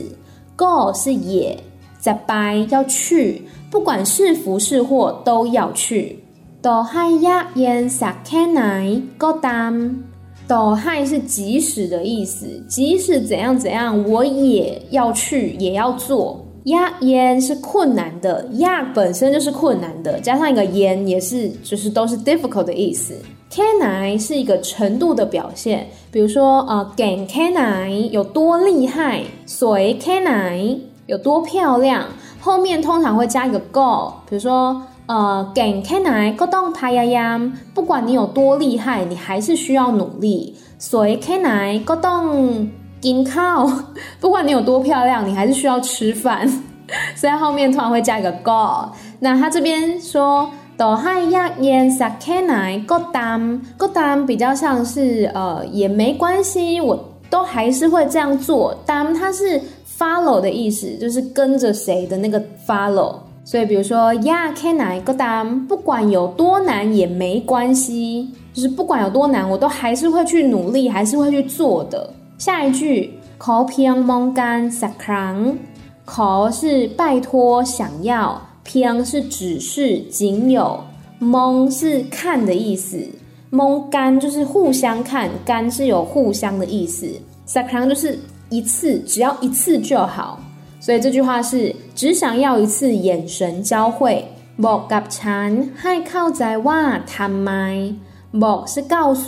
[0.61, 1.59] go 是也，
[1.99, 6.23] 在拜要去，不管是福是祸都要去。
[6.61, 10.05] 都害呀烟撒开来，go d o n
[10.47, 16.45] 都害是即使的意思，即使怎样怎样，我也要去，也要做。
[16.65, 23.15] 压烟是困难的压本身就是困难的加上一个烟也是就是都是 difficult 的意思。
[23.51, 29.25] Can i 是一个程度的表现比如说呃 can can i 有多厉害？
[29.47, 32.05] 谁 can i 有多漂亮？
[32.41, 40.55] 后面通常会加一个 go 比如说呃 can can i go down 不管你有多厉害你还是需要努力。
[40.79, 42.69] 谁 can i go down
[43.01, 43.71] 金靠，
[44.21, 46.49] 不管你有多漂亮，你还是需要吃饭。
[47.15, 48.89] 所以后面突然会加一个 go。
[49.21, 56.99] 那他这边说，都海亚烟萨克奈 go dam go dam 比较像是呃也没关系，我
[57.31, 58.77] 都还是会这样做。
[58.87, 59.61] dam 它是
[59.99, 63.15] follow 的意思，就是跟着谁的那个 follow。
[63.45, 72.11] 所以比如说亚克奈 go dam，不管有多难也没关系，就是不管有多难，我都还是会去努力，还是会去做的。
[72.40, 72.82] 下一句，
[73.44, 75.36] ขอเพียงมองกันสักครั้ง，
[76.12, 77.30] ขอ是拜托、
[77.64, 77.78] 想
[78.10, 80.84] 要，เพียง是只是、仅有，
[81.34, 81.36] ม
[81.78, 81.80] 是
[82.16, 82.90] 看的意思，
[83.58, 86.98] มองกัน就是互相看，กัน是有互相的意思，
[87.54, 88.04] สักครั้ง就是
[88.50, 90.40] 一次，只要一次就好。
[90.80, 94.26] 所以这句话是只想要一次眼神交汇。
[94.66, 95.50] บอกกับฉัน
[95.82, 96.82] ให้เข้าใจว่า
[97.14, 97.52] ทำไม。
[98.44, 99.28] บอก是告诉，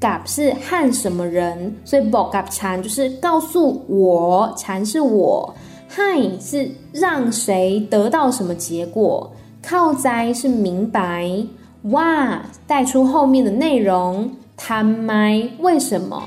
[0.00, 5.54] gap 是和什么人所以 borgap 蝉就是告诉我蝉是我。
[5.90, 11.44] Hi 是让谁得到什么结果靠在是明白
[11.90, 16.22] 哇带出后面的内容他卖为什么？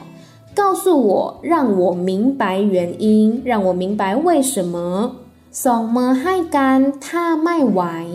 [0.54, 5.16] 告诉我让我明白原因让我明白为什么
[5.52, 6.14] 什么？
[6.14, 7.00] 还干？
[7.00, 8.06] 他卖完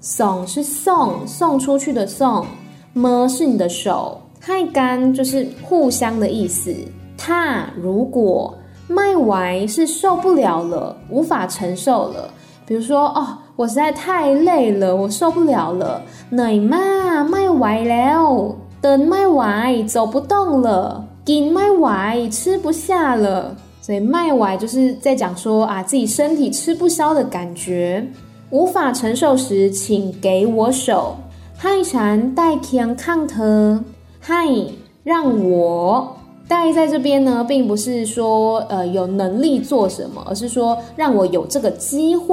[0.00, 2.46] 送是送送出去的送
[2.94, 3.28] 么？
[3.28, 4.20] 是你的手。
[4.44, 6.74] 太干就是互相的意思。
[7.16, 8.52] 他如果
[8.88, 12.28] 卖歪是受不了了，无法承受了。
[12.66, 16.02] 比如说，哦，我实在太累了，我受不了了。
[16.30, 23.56] 奶妈卖歪了，等卖歪走不动了，给卖歪吃不下了。
[23.80, 28.04] 所以卖歪就是在讲说啊，自己身体吃不消的感觉，
[28.50, 31.16] 无法承受时，请给我手。
[31.58, 33.82] 太禅代天抗特。
[34.23, 34.71] เคียงข้างเธอ，
[35.07, 35.11] ให้让
[35.49, 36.17] 我
[36.51, 42.25] 带在这边呢，并不是说呃有能力做什么，而是说让我有这个机会。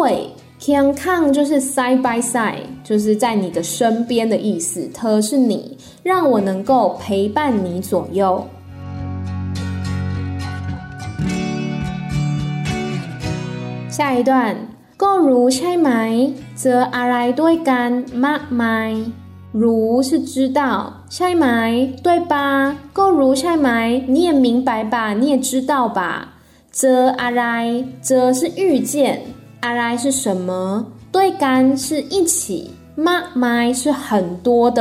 [0.61, 4.89] เคียงข้าง就是 side by side，就是在你的身边的意思。
[4.95, 8.47] th 是你，让我能够陪伴你左右。
[13.91, 14.57] 下一段，
[15.03, 15.91] ก็รู้ใช่ไหม
[16.61, 17.91] เจออะไรด้วยกัน
[18.27, 18.91] มากมาย
[19.63, 20.61] รู้是知道，
[21.15, 21.47] ใช่ไหม
[22.05, 22.35] 对吧？
[22.99, 23.69] ก็รู้ใช่ไหม
[24.13, 24.97] 你也明白吧？
[25.21, 26.01] 你也知道吧？
[26.79, 27.43] เจออะไร
[28.07, 28.95] เจอ是遇见，
[29.65, 30.49] อะไร是什么？
[31.15, 34.81] 对กัน是一起，มากมาย是很多的。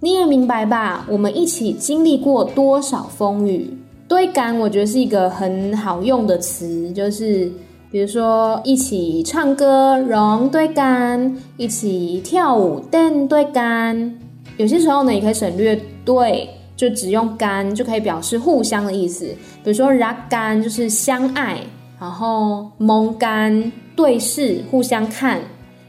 [0.00, 1.04] 你也明白吧？
[1.08, 3.78] 我们一起经历过多少风雨？
[4.06, 7.50] 对กัน我觉得是一个很好用的词，就是。
[7.95, 14.13] 比如说一起唱歌融对干一起跳舞等对干。
[14.57, 19.25] 有些时候呢也可以省略对就只用干就可以表示互相的意思。
[19.63, 21.61] 比如说拉干就是相爱
[21.97, 25.39] 然后蒙干对视互相看。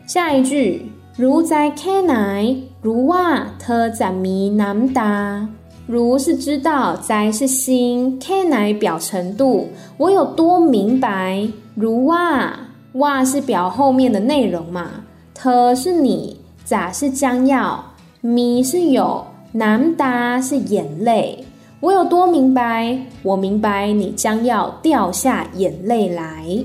[0.07, 0.87] 下一句
[1.17, 5.49] 如在 can i 如哇特在米兰达。
[5.89, 9.67] 如是知道在是心 can i 表程度。
[9.97, 11.49] 我有多明白。
[11.79, 12.59] 如哇，
[12.95, 15.05] 哇是表后面的内容嘛？
[15.35, 17.93] 他是你，咋是将要？
[18.23, 21.45] 咪是有，难达是眼泪。
[21.81, 22.99] 我有多明白？
[23.23, 26.65] 我明白你将要掉下眼泪来。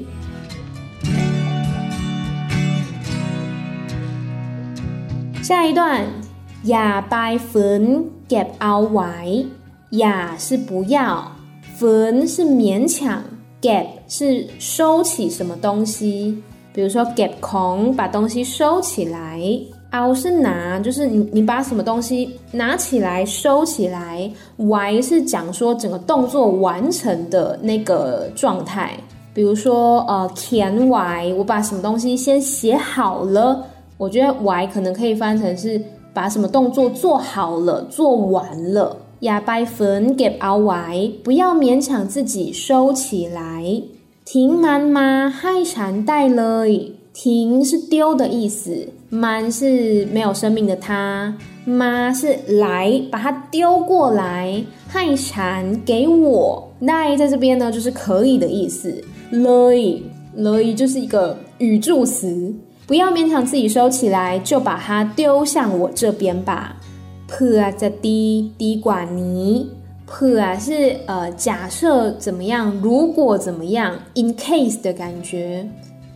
[5.43, 6.05] 下一段，
[6.64, 9.45] 呀白粉给熬歪，
[9.89, 11.34] 呀是不要，
[11.76, 13.22] 粉是勉强。
[13.62, 16.41] ，get 是收起什么东西，
[16.74, 19.39] 比如说 get 空把东西收起来
[19.93, 28.97] ，out 是拿，就是你你把什么东西拿起来收起来，Y 是讲说整个动作完成的那个状态，
[29.34, 33.66] 比如说呃填 Y，，我把什么东西先写好了。
[33.97, 35.80] 我觉得 “y” 可能可以翻成是
[36.12, 38.97] 把什么动作做好了、做完了。
[39.22, 43.84] 亚拜粉 get out y，不要勉强自己收起来。
[44.26, 45.30] 停满吗？
[45.30, 46.65] 害蝉带了。
[47.13, 54.63] 停是丢的意思，满是没有生命的它，妈是来把它丢过来。
[54.88, 59.03] 害蝉给我带在这边呢，就是可以的意思。
[59.30, 59.69] 了，
[60.36, 62.55] 了就是一个语助词。
[62.88, 66.78] 不要勉强自己收起来，就把它丢向我这边吧。
[67.32, 69.69] 破啊，在滴滴管泥。
[70.05, 72.77] 破啊是呃，假设怎么样？
[72.84, 75.65] 如果怎么样？In case 的感觉。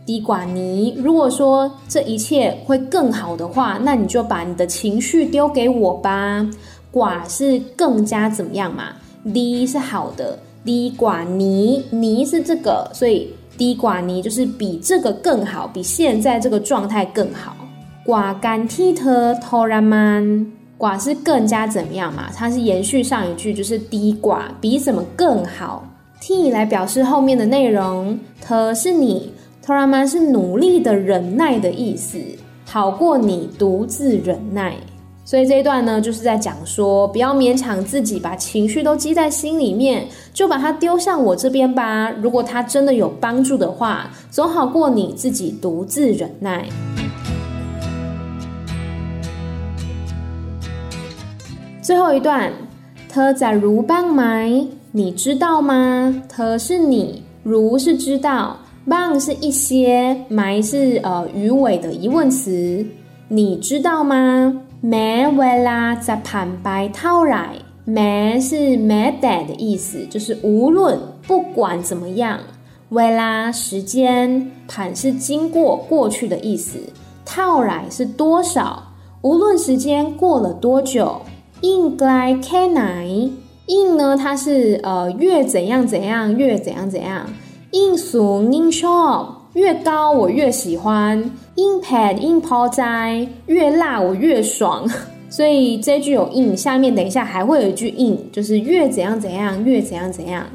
[0.04, 6.46] 滴管泥，如果说这一切会更好的话，那你就把你的情绪丢给我吧。
[6.92, 8.92] 寡是更加怎么样嘛？
[9.32, 10.38] 滴是好的。
[10.62, 13.32] 滴管泥，泥是这个，所以。
[13.58, 17.56] 低寡尼就是比这个更好，比现在这个状态更好。
[18.04, 20.46] 寡干蒂特托拉曼，
[20.78, 22.30] 寡是更加怎么样嘛？
[22.34, 25.84] 它是延续上一句，就是低寡比什么更好。
[26.20, 32.18] 替来表示后面的内容，特是你，托拉曼是努力的忍耐的意思，
[32.64, 34.74] 好过你独自忍耐。
[35.24, 42.10] 所以这一段呢，就是在讲说，不要勉强自己，把情绪都积在心里面，就把它丢向我这边吧。
[42.10, 46.64] 如果它真的有帮助的话，总好过你自己独自忍耐。
[51.86, 52.52] 最后一段，
[53.08, 56.20] 特在如棒埋，你知道吗？
[56.28, 58.56] 特是你，如是知道，
[58.88, 62.84] 棒是一些，埋是呃鱼尾的疑问词，
[63.28, 64.62] 你知道吗？
[64.80, 67.50] 没为啦，在旁白套来，
[67.84, 72.40] 没是没得的意思，就是无论不管怎么样，
[72.88, 76.80] 为啦时间，盘是经过过去的意思，
[77.24, 78.82] 套来是多少，
[79.22, 81.20] 无论时间过了多久，
[81.66, 87.26] Inglai canai，in 呢它是呃越怎样怎样越怎样怎样
[87.72, 89.60] ，In sun in s h o p。
[89.60, 94.88] 越高我越喜欢，impact impact 在越辣我越爽，
[95.28, 100.46] 所以这句有 in，下面等一下还会有一句 in，就是越怎样怎样越怎样怎样。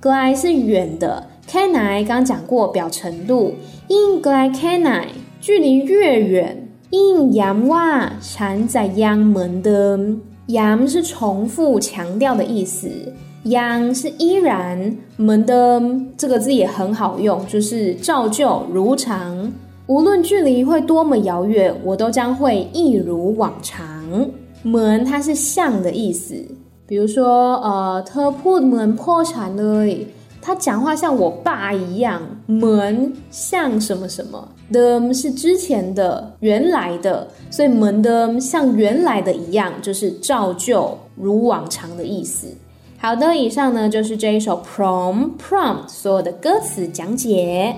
[0.00, 3.54] Gai 是远的，canai 刚讲过表程度。
[3.88, 5.06] Inglai canai，
[5.40, 9.98] 距离越远，in 阳哇产在央门的，
[10.46, 12.88] 阳是重复强调的意思。
[13.44, 15.80] 央是依然，门的
[16.16, 19.50] 这个字也很好用，就是照旧如常，
[19.86, 24.04] 无论距离会多么遥远，我都将会一如往常。
[24.62, 26.34] 门它是像的意思，
[26.86, 29.86] 比如说呃，他破门破产了，
[30.42, 42.48] 他讲话像我爸一样，门像什么什么的，是之前的原来的，所以门的像原来的一样，就是照旧如往常的意思。
[42.98, 47.76] 好的，以上呢就是这一首 Prom Prom 所有的歌词讲解。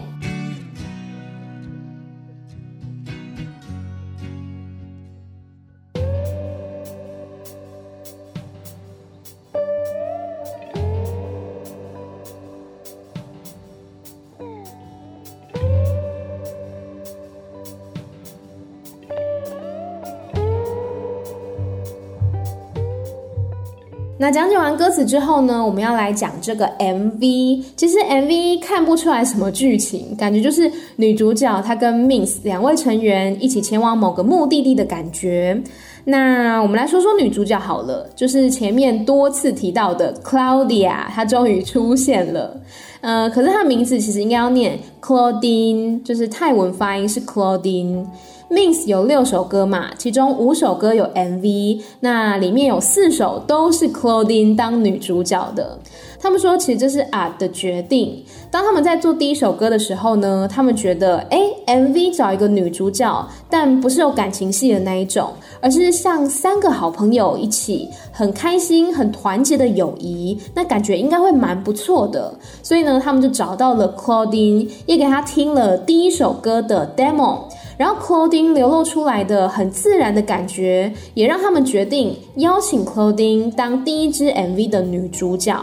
[24.32, 27.62] 讲解完歌词之后呢，我们要来讲这个 MV。
[27.76, 35.62] 其实 MV 看不出来什么剧情，感觉就是女主角她跟 Mins 两位成员一起前往某个目的地的感觉。
[36.04, 42.60] 那我们来说说女主角好了，就是前面多次提到的 Claudia，她终于出现了。
[43.02, 48.06] 呃，可是她的名字其实应该要念 Claudine，就是泰文发音是 Claudine。
[48.52, 55.78] Mins 有六首歌嘛，其中五首歌有 MV，那里面有四首都是 Claudine 当女主角的。
[56.20, 58.22] 他们说，其实这是 Art 的决定。
[58.50, 65.30] 当他们在做第一首歌的时候呢，他们觉得，哎，MV 找一个女主角，但不是有感情戏的那一种，
[65.62, 72.32] 而是像三个好朋友一起，很开心、很团结的友谊，那感觉应该会蛮不错的。
[72.62, 77.44] 所以呢，他们就找到了 Claudine，也给他听了第一首歌的 demo。
[77.82, 85.60] 然后 Claudine 流露出来的很自然的感觉，也让他们决定邀请 Claudine 当第一支 MV 的女主角。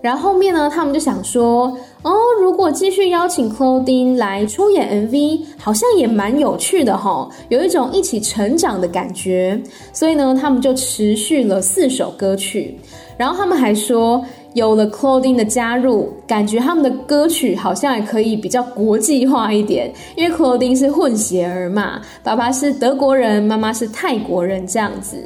[0.00, 9.60] 然后后面呢，他们就想说，哦，如果继续邀请 Claudine 来出演 MV，好像也蛮有趣的齁，有一种一起成长的感觉。
[9.92, 12.78] 所以呢，他们就持续了四首歌曲。
[13.18, 14.24] 然后他们还说，
[14.56, 25.18] 有了 Claudine 的加入，感觉他们的歌曲好像也可以比较国际化一点，因为 Claudine 是混血儿嘛，爸爸是德国人，妈妈是泰国人这样子。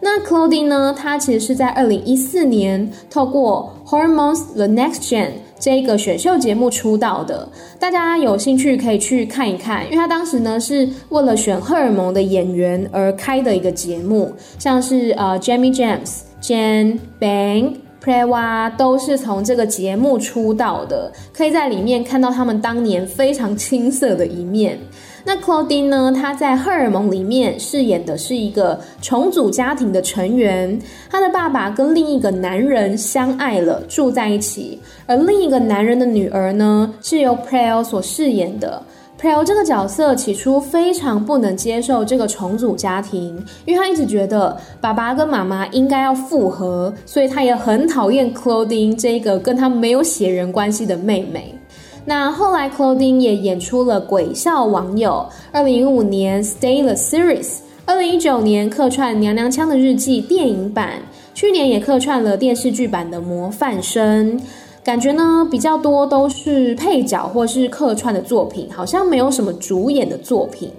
[0.00, 0.92] 那 Claudine 呢？
[0.98, 7.48] 她其实是在二零一四年透过 Hormones The Next Gen 这个选秀节目出道的。
[7.78, 24.78] 大家有兴趣可以去看一看，因为她当时呢是为了选荷尔蒙的演员而开的一个节目，像是呃 Jamie James、Jen、Bang、Prewa 都是从这个节目出道的，可以在里面看到他们当年非常青涩的一面。
[25.24, 26.12] 那 Claudine 呢？
[26.14, 30.78] 她在《荷尔蒙》里面饰演的是一个重组家庭的成员，
[31.10, 38.82] 她的爸爸跟另一个男人相爱了，住在一起，而另一个男人的女儿呢，是由 Prell 所饰演的。
[39.24, 51.58] Prell 这个角色起初非常不能接受这个重组家庭，因为他一直觉得爸爸跟妈妈应该要复合，所以他也很讨厌 Claudine 这个跟他没有血缘关系的妹妹。
[52.04, 57.44] 那后来，Claudine 也演出了《鬼笑网友》，二零一五年《Stay the Series》，
[57.86, 61.00] 二零一九年客串《娘娘腔的日记》电影版，
[61.32, 64.38] 去年也客串了电视剧版的《模范生》。
[64.84, 70.70] 感觉呢比较多都是配角或是客串的作品，好像没有什么主演的作品。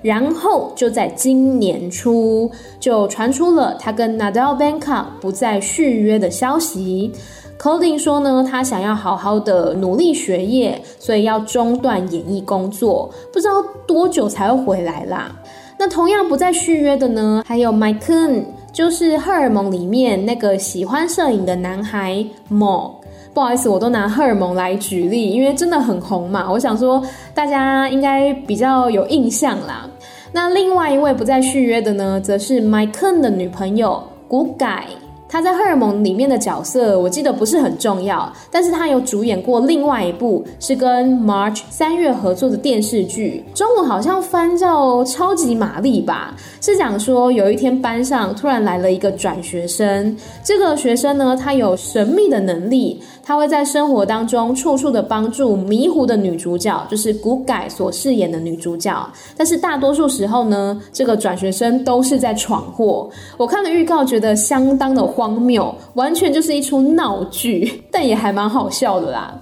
[0.00, 2.50] 然后就在今年初，
[2.80, 7.12] 就传出了他跟 Nadal Banka 不再续约的消息。
[7.56, 15.30] Colding 说呢，他想要好好的努力学业，所以要中断演艺工作，不知道多久才会回来啦。
[15.78, 18.42] 那同样不再续约的呢，还有 Mike，
[18.72, 23.01] 就是荷尔蒙里面那个喜欢摄影的男孩 Mo。
[23.34, 26.50] 不好意思，我都拿荷尔蒙来举例，因为真的很红嘛。
[26.50, 27.02] 我想说
[27.34, 29.88] 大家应该比较有印象啦。
[30.32, 34.86] 那另外一位不再续约的呢，则是 Michael 的女朋友古改。
[35.28, 50.14] 他在《荷尔蒙》里面的角色，我记得不是很重要，但是他有主演过另外一部是跟 March 三月合作的电视剧，中文好像翻叫《超级玛丽》吧，是讲说有一天班上突然来了一个转学生，
[50.44, 53.00] 这个学生呢，他有神秘的能力。
[53.24, 59.08] 他会在生活当中处处的帮助迷糊的女主角，就是古改所饰演的女主角。
[59.36, 63.08] 但是大多数时候呢，这个转学生都是在闯祸。
[63.36, 69.32] 我看了预告，觉得相当的荒谬，完全就是一出闹剧， 但也还蛮好笑的啦。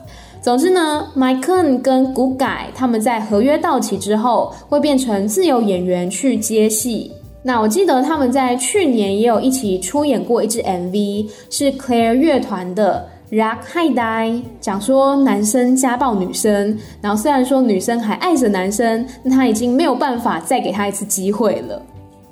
[0.43, 7.11] 总之呢，Mike 跟古改他们在合约到期之后，会变成自由演员去接戏。
[7.43, 13.07] 那我记得他们在去年也有一起出演过一支 MV，是 Claire 乐团的。
[13.31, 21.81] Rock High Die 讲说男生家暴女生，然后虽然说女生还爱着男生，但他已经没有办法再给他一次机会了。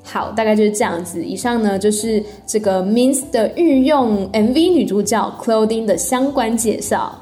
[0.03, 1.25] 好，大概就是这样子。
[1.25, 7.17] 以上呢就是这个 Mins 的御用 MV 女主角 Claudine 的相关介绍。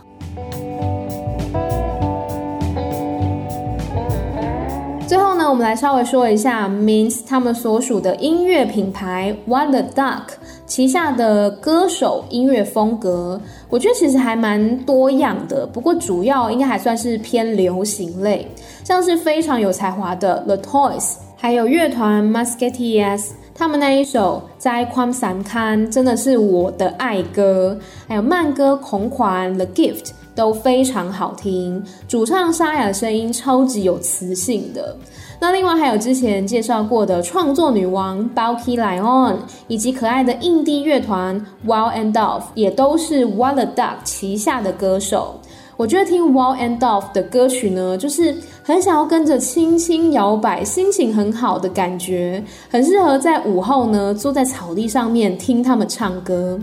[5.07, 10.22] 最后呢，我们来稍微说一下 Mins 他们所属的音乐品牌 What the Duck
[10.66, 13.40] 旗下的歌手音乐风格，
[13.70, 18.46] 我觉得其实还蛮多样的，不过主要应该还算是偏流行类，
[18.82, 30.10] 像是非常有才华的 The Toys，还有乐团 m a s k e t e e s 他们那一首《在宽三刊》真的是我的爱歌，还有慢歌同款 The Gift。
[30.36, 34.94] 都非常好听，主唱沙哑声音超级有磁性的。
[35.39, 39.37] 那另外还有之前介绍过的创作女王 Balki Lion，
[39.68, 45.41] 以及可爱的印地乐团 Wild and Dove，也都是 What the Duck 旗下的歌手。
[45.76, 56.59] 我觉得听 Wild and Dove 的歌曲呢，就是很想要跟着轻轻摇摆，心情很好的感觉，很适合在午后呢坐在草地上面听他们唱歌。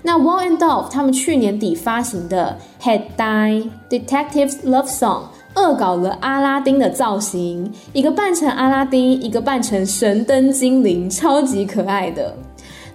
[0.00, 5.24] 那 Wild and Dove 他们去年底发行的 Head Die Detectives Love Song。
[5.56, 12.34] 恶搞了阿拉丁的造型，一个扮成阿拉丁，一个扮成神灯精灵，超级可爱的。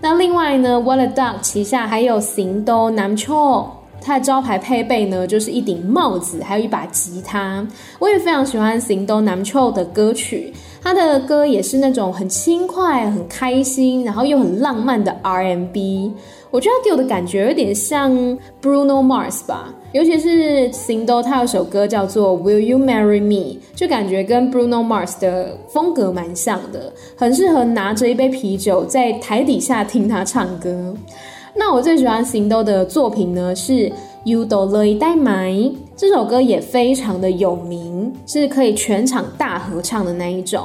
[0.01, 3.65] 那另外呢，What the Duck 旗下还有行动男 cho
[4.01, 7.65] 它的招牌配备呢，就是一顶帽子，还有一把吉他。
[7.99, 16.13] 我也非常喜欢行动南秋的歌曲，他的歌也是那种很轻快、很开心，然后又很浪漫的 R&B。
[16.51, 18.11] 我觉得他给我的感觉有点像
[18.61, 30.95] Bruno Mars 吧，尤其是行动，他有首歌叫做 Will You Marry Me，就感觉跟 Bruno Mars 的风格蛮像的，很适合拿着一杯啤酒在台底下听他唱歌。
[31.55, 33.73] 那我最喜欢行动的作品呢，是
[34.23, 35.17] 《You Don't Let It Die》
[35.95, 40.63] 这首歌也非常的有名，是可以全场大合唱的那一种。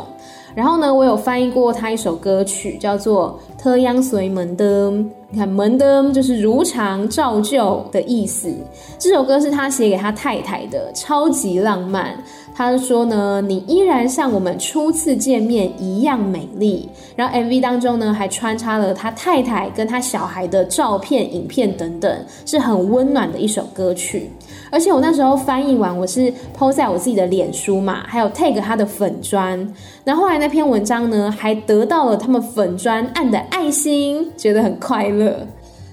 [0.54, 5.04] 然后呢，我有翻译过他一首歌曲，叫做《特央随门灯》。
[5.30, 8.54] 你看，门灯就是如常照旧的意思。
[8.96, 12.16] 这首歌是他写给他太太的，超级浪漫。
[12.54, 16.88] 他说呢，你依然像我们初次见面一样美丽。
[17.16, 24.30] 然后 MV 当中呢，还穿插了他太太跟他小孩的照片、影片等等，是很温暖的一首歌曲。
[24.74, 29.72] 而且我那时候翻译完，我是 po 在我自己的脸书嘛，还有 tag 他的粉专。
[30.02, 35.46] 然后来那篇文章呢，还得到了他们粉专按的爱心，觉得很快乐。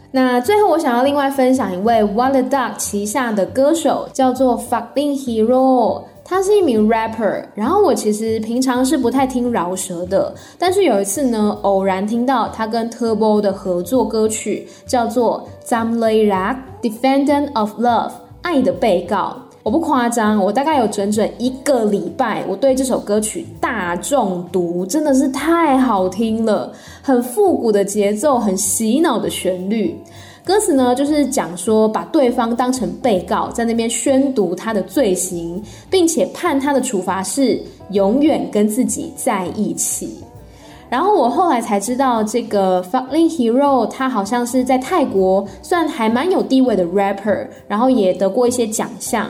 [0.10, 6.02] 那最后我想要另外分享一位 What the Duck 旗下的歌手，叫做 Fucking Hero。
[6.26, 18.10] 他是一名 rapper，然后我其实平常是不太听饶舌的，但是有一次呢，偶然听到他跟 Turbo 的合作歌曲，叫做《Zamlay Rak Defendant of Love》，
[18.42, 19.38] 爱的被告。
[19.64, 26.74] 我不夸张，我大概有整整一个礼拜，我对这首歌曲大中毒，真的是太好听了，
[27.04, 29.96] 很复古的节奏，很洗脑的旋律。
[30.44, 35.62] 歌词呢，就是讲说把对方当成被告，在那边宣读他的罪行，
[35.92, 37.62] 并且判他的处罚是
[37.92, 40.18] 永远跟自己在一起。
[40.92, 49.26] 然后我后来才知道，这个 Fucking Hero 他好像是在泰国算还蛮有地位的 rapper，然后也得过一些奖项，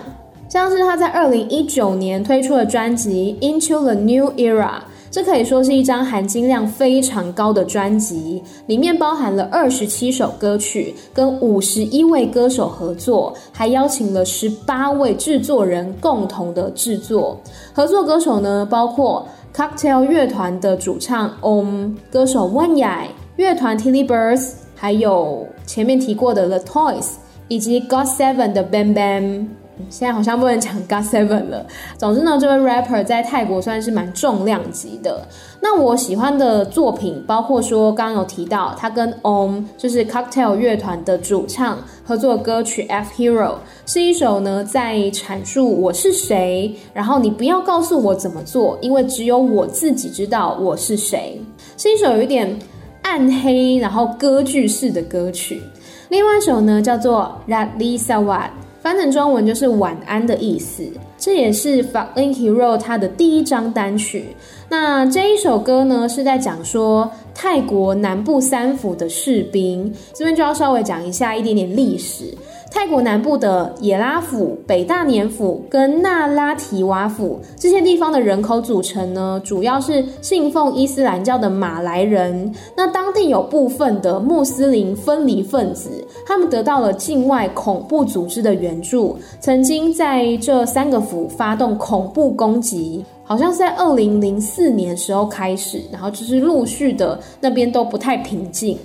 [0.50, 4.70] 像是他在二零一九年推出的专辑《Into the New Era》。
[5.12, 17.38] 这可以说是一张含金量非常高的专辑，里面包含了二十七首歌曲，跟五十一位歌手合作，还邀请了十八位制作人共同的制作。
[17.74, 27.08] 合作歌手呢，包括 Cocktail 乐团的主唱 Om，歌手 Wanya，乐团 Tilly Birds，还有前面提过的 The Toys，
[27.50, 29.61] 以及 GOT7 的 Bam Bam。
[29.90, 31.66] 现在好像不能讲 GOT7 了。
[31.98, 35.28] 总之呢，这位 rapper 在泰国算是蛮重量级的。
[35.62, 43.50] 那我喜欢的作品，包括说刚刚有提到他跟 Om，就是 Cocktail 乐团的主唱合作歌曲《F Hero》，
[43.86, 51.40] 是一首呢在阐述我是谁，然后你不要告诉我怎么做，因为只有我自己知道我是谁。
[51.78, 52.58] 是一首有一点
[53.04, 55.62] 暗黑，然后歌剧式的歌曲。
[56.10, 58.46] 另外一首呢叫做《Ratli Sawat》。
[58.82, 60.84] 翻成中文就是晚安的意思，
[61.18, 64.26] 这也是 f a l l i n Hero 他的第一张单曲。
[64.70, 72.34] 那这一首歌呢，是在讲说泰国南部三府的士兵，这边就要稍微讲一下一点点历史。
[72.74, 82.52] 泰国南部的野拉府、北大年府跟那拉提瓦府这些地方的人口组成呢，主要是信奉伊斯兰教的马来人。
[82.76, 85.90] 那当地有部分的穆斯林分离分子，
[86.26, 93.04] 他们得到了境外恐怖组织的援助，曾经在这三个府发动恐怖攻击。
[93.24, 98.78] 好像是在二零零四年时候开始，然后就是陆续的那边都不太平静。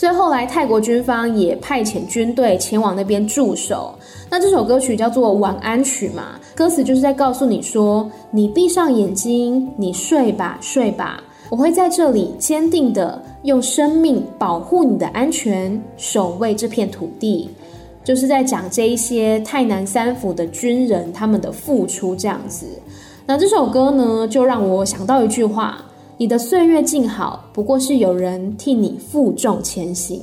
[0.00, 3.94] 所以后来泰国军方也派遣军队前往那边驻守。
[4.30, 17.50] 那这首歌曲叫做《晚安曲》嘛，歌词就是在告诉你说：你闭上眼睛，你睡吧，睡吧，我会在这里坚定的用生命保护你的安全，守卫这片土地。
[18.02, 22.64] 就是在讲这一些泰南三府的军人他们的付出这样子。
[23.26, 25.84] 那这首歌呢，就让我想到一句话。
[26.20, 30.20] 你的岁月静好，不过是有人替你负重前行，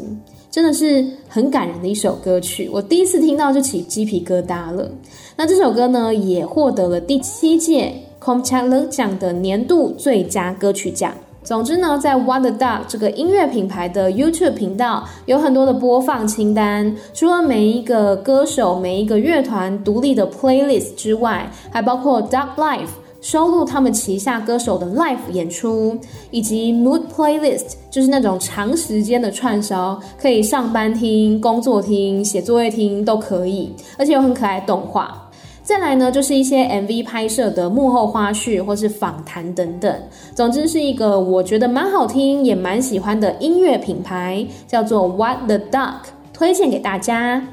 [0.52, 2.70] 真的是很感人的一首歌曲。
[2.72, 4.88] 我第一次听到就起鸡皮疙瘩了。
[5.36, 11.12] 那这首歌呢，也获得了第七届 KOMCHART 奖的年度最佳歌曲奖。
[11.42, 16.96] 总之呢，在 What the Duck 这个音乐品牌的 YouTube 频道，有很多的播放清单。
[17.16, 22.90] 除了每一个歌手、每一个乐团独立的 playlist 之外，还包括 Duck Life。
[23.28, 25.98] 收录他们旗下歌手的 live 演出，
[26.32, 35.30] 以及 mood playlist，就是那种长时间的串烧，可以上班听、工作听、写作业听都可以，而且有很可爱的动画。
[35.62, 39.94] 再来呢，就是一些 MV 拍摄的幕后花絮或是访谈等等。
[40.34, 45.96] 总之是一个我觉得蛮好听也蛮喜欢的音乐品牌，叫做 What the Duck，
[46.32, 47.46] 推荐给大家。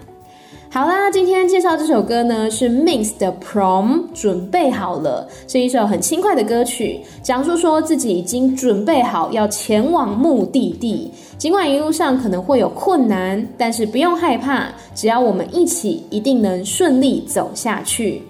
[0.74, 14.66] 好啦，今天介绍这首歌呢是 Mix 的 Prom，准备好了，是一首很轻快的歌曲，讲述说自己已经准备好要前往目的地，尽管一路上可能会有困难，但是不用害怕，
[14.96, 18.20] 只要我们一起，一定能顺利走下去。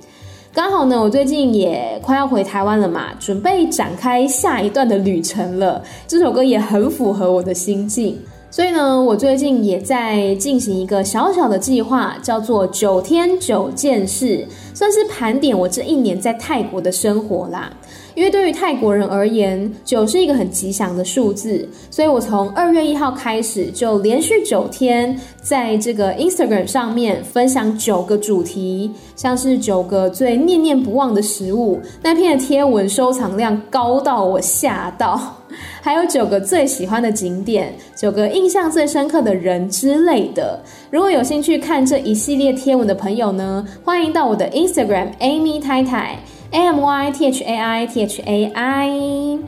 [0.52, 5.82] 刚好呢，我最近也快要回台湾了嘛，准备展开下一段的旅程了。
[6.06, 8.18] 这首歌也很符合我的心境。
[8.54, 17.68] 所以呢，我最近也在进行一个小小的计划，叫做九天九件事，算是盘点我这一年在泰国的生活啦。
[18.14, 35.38] 因为对于泰国人而言，九是一个很吉祥的数字，所以我从二月一号开始就连续九天在这个 Instagram 上面分享九个主题，像是九个最念念不忘的食物，那篇的贴文收藏量高到我吓到。
[35.80, 40.58] 还有九个最喜欢的景点，九个印象最深刻的人之类的。
[40.90, 46.18] 如果有兴趣看这一系列贴文的朋友呢，欢迎到我的 Instagram Amy 太太
[46.50, 49.38] A M Y T H A I T H A I。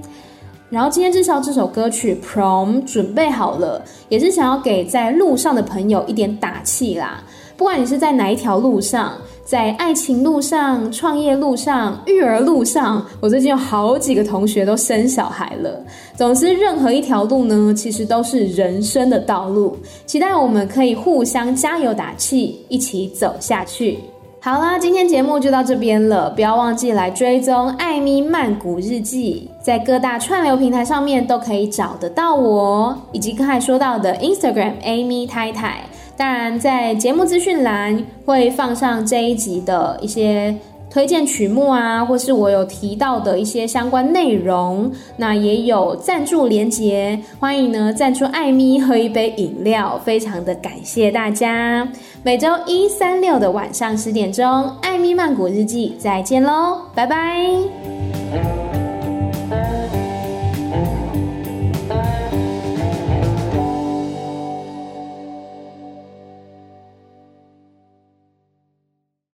[0.69, 7.23] 然后今天介绍这首歌曲 Prom 准备好了，也是想要给在路上的朋友一点打气啦。
[7.57, 9.13] 不管你是在哪一条路上。
[9.47, 15.81] 在爱情路上、创业路上、育儿路上，我最近有好几个同学都生小孩了。
[16.17, 19.79] 总之，任何一条路呢，其实都是人生的道路。
[20.05, 24.01] 期待我们可以互相加油打气，一起走下去。
[24.41, 35.83] 好啦，今天节目就到这边了，不要忘记来追踪艾咪曼谷日记，在各大串流平台上面都可以找得到我，以及刚才说到的 Instagram Amy 太太。
[36.17, 40.57] 当然，在节目资讯栏会放上这一集的一些
[40.89, 44.91] 推荐曲目啊，或是我有提到的一些相关内容。
[45.19, 51.87] 那也有赞助连结，欢迎呢赞助艾咪喝一杯饮料，非常的感谢大家。
[52.23, 58.56] 每周一、三、六的晚上十点钟，艾咪曼谷日记，再见喽，拜拜。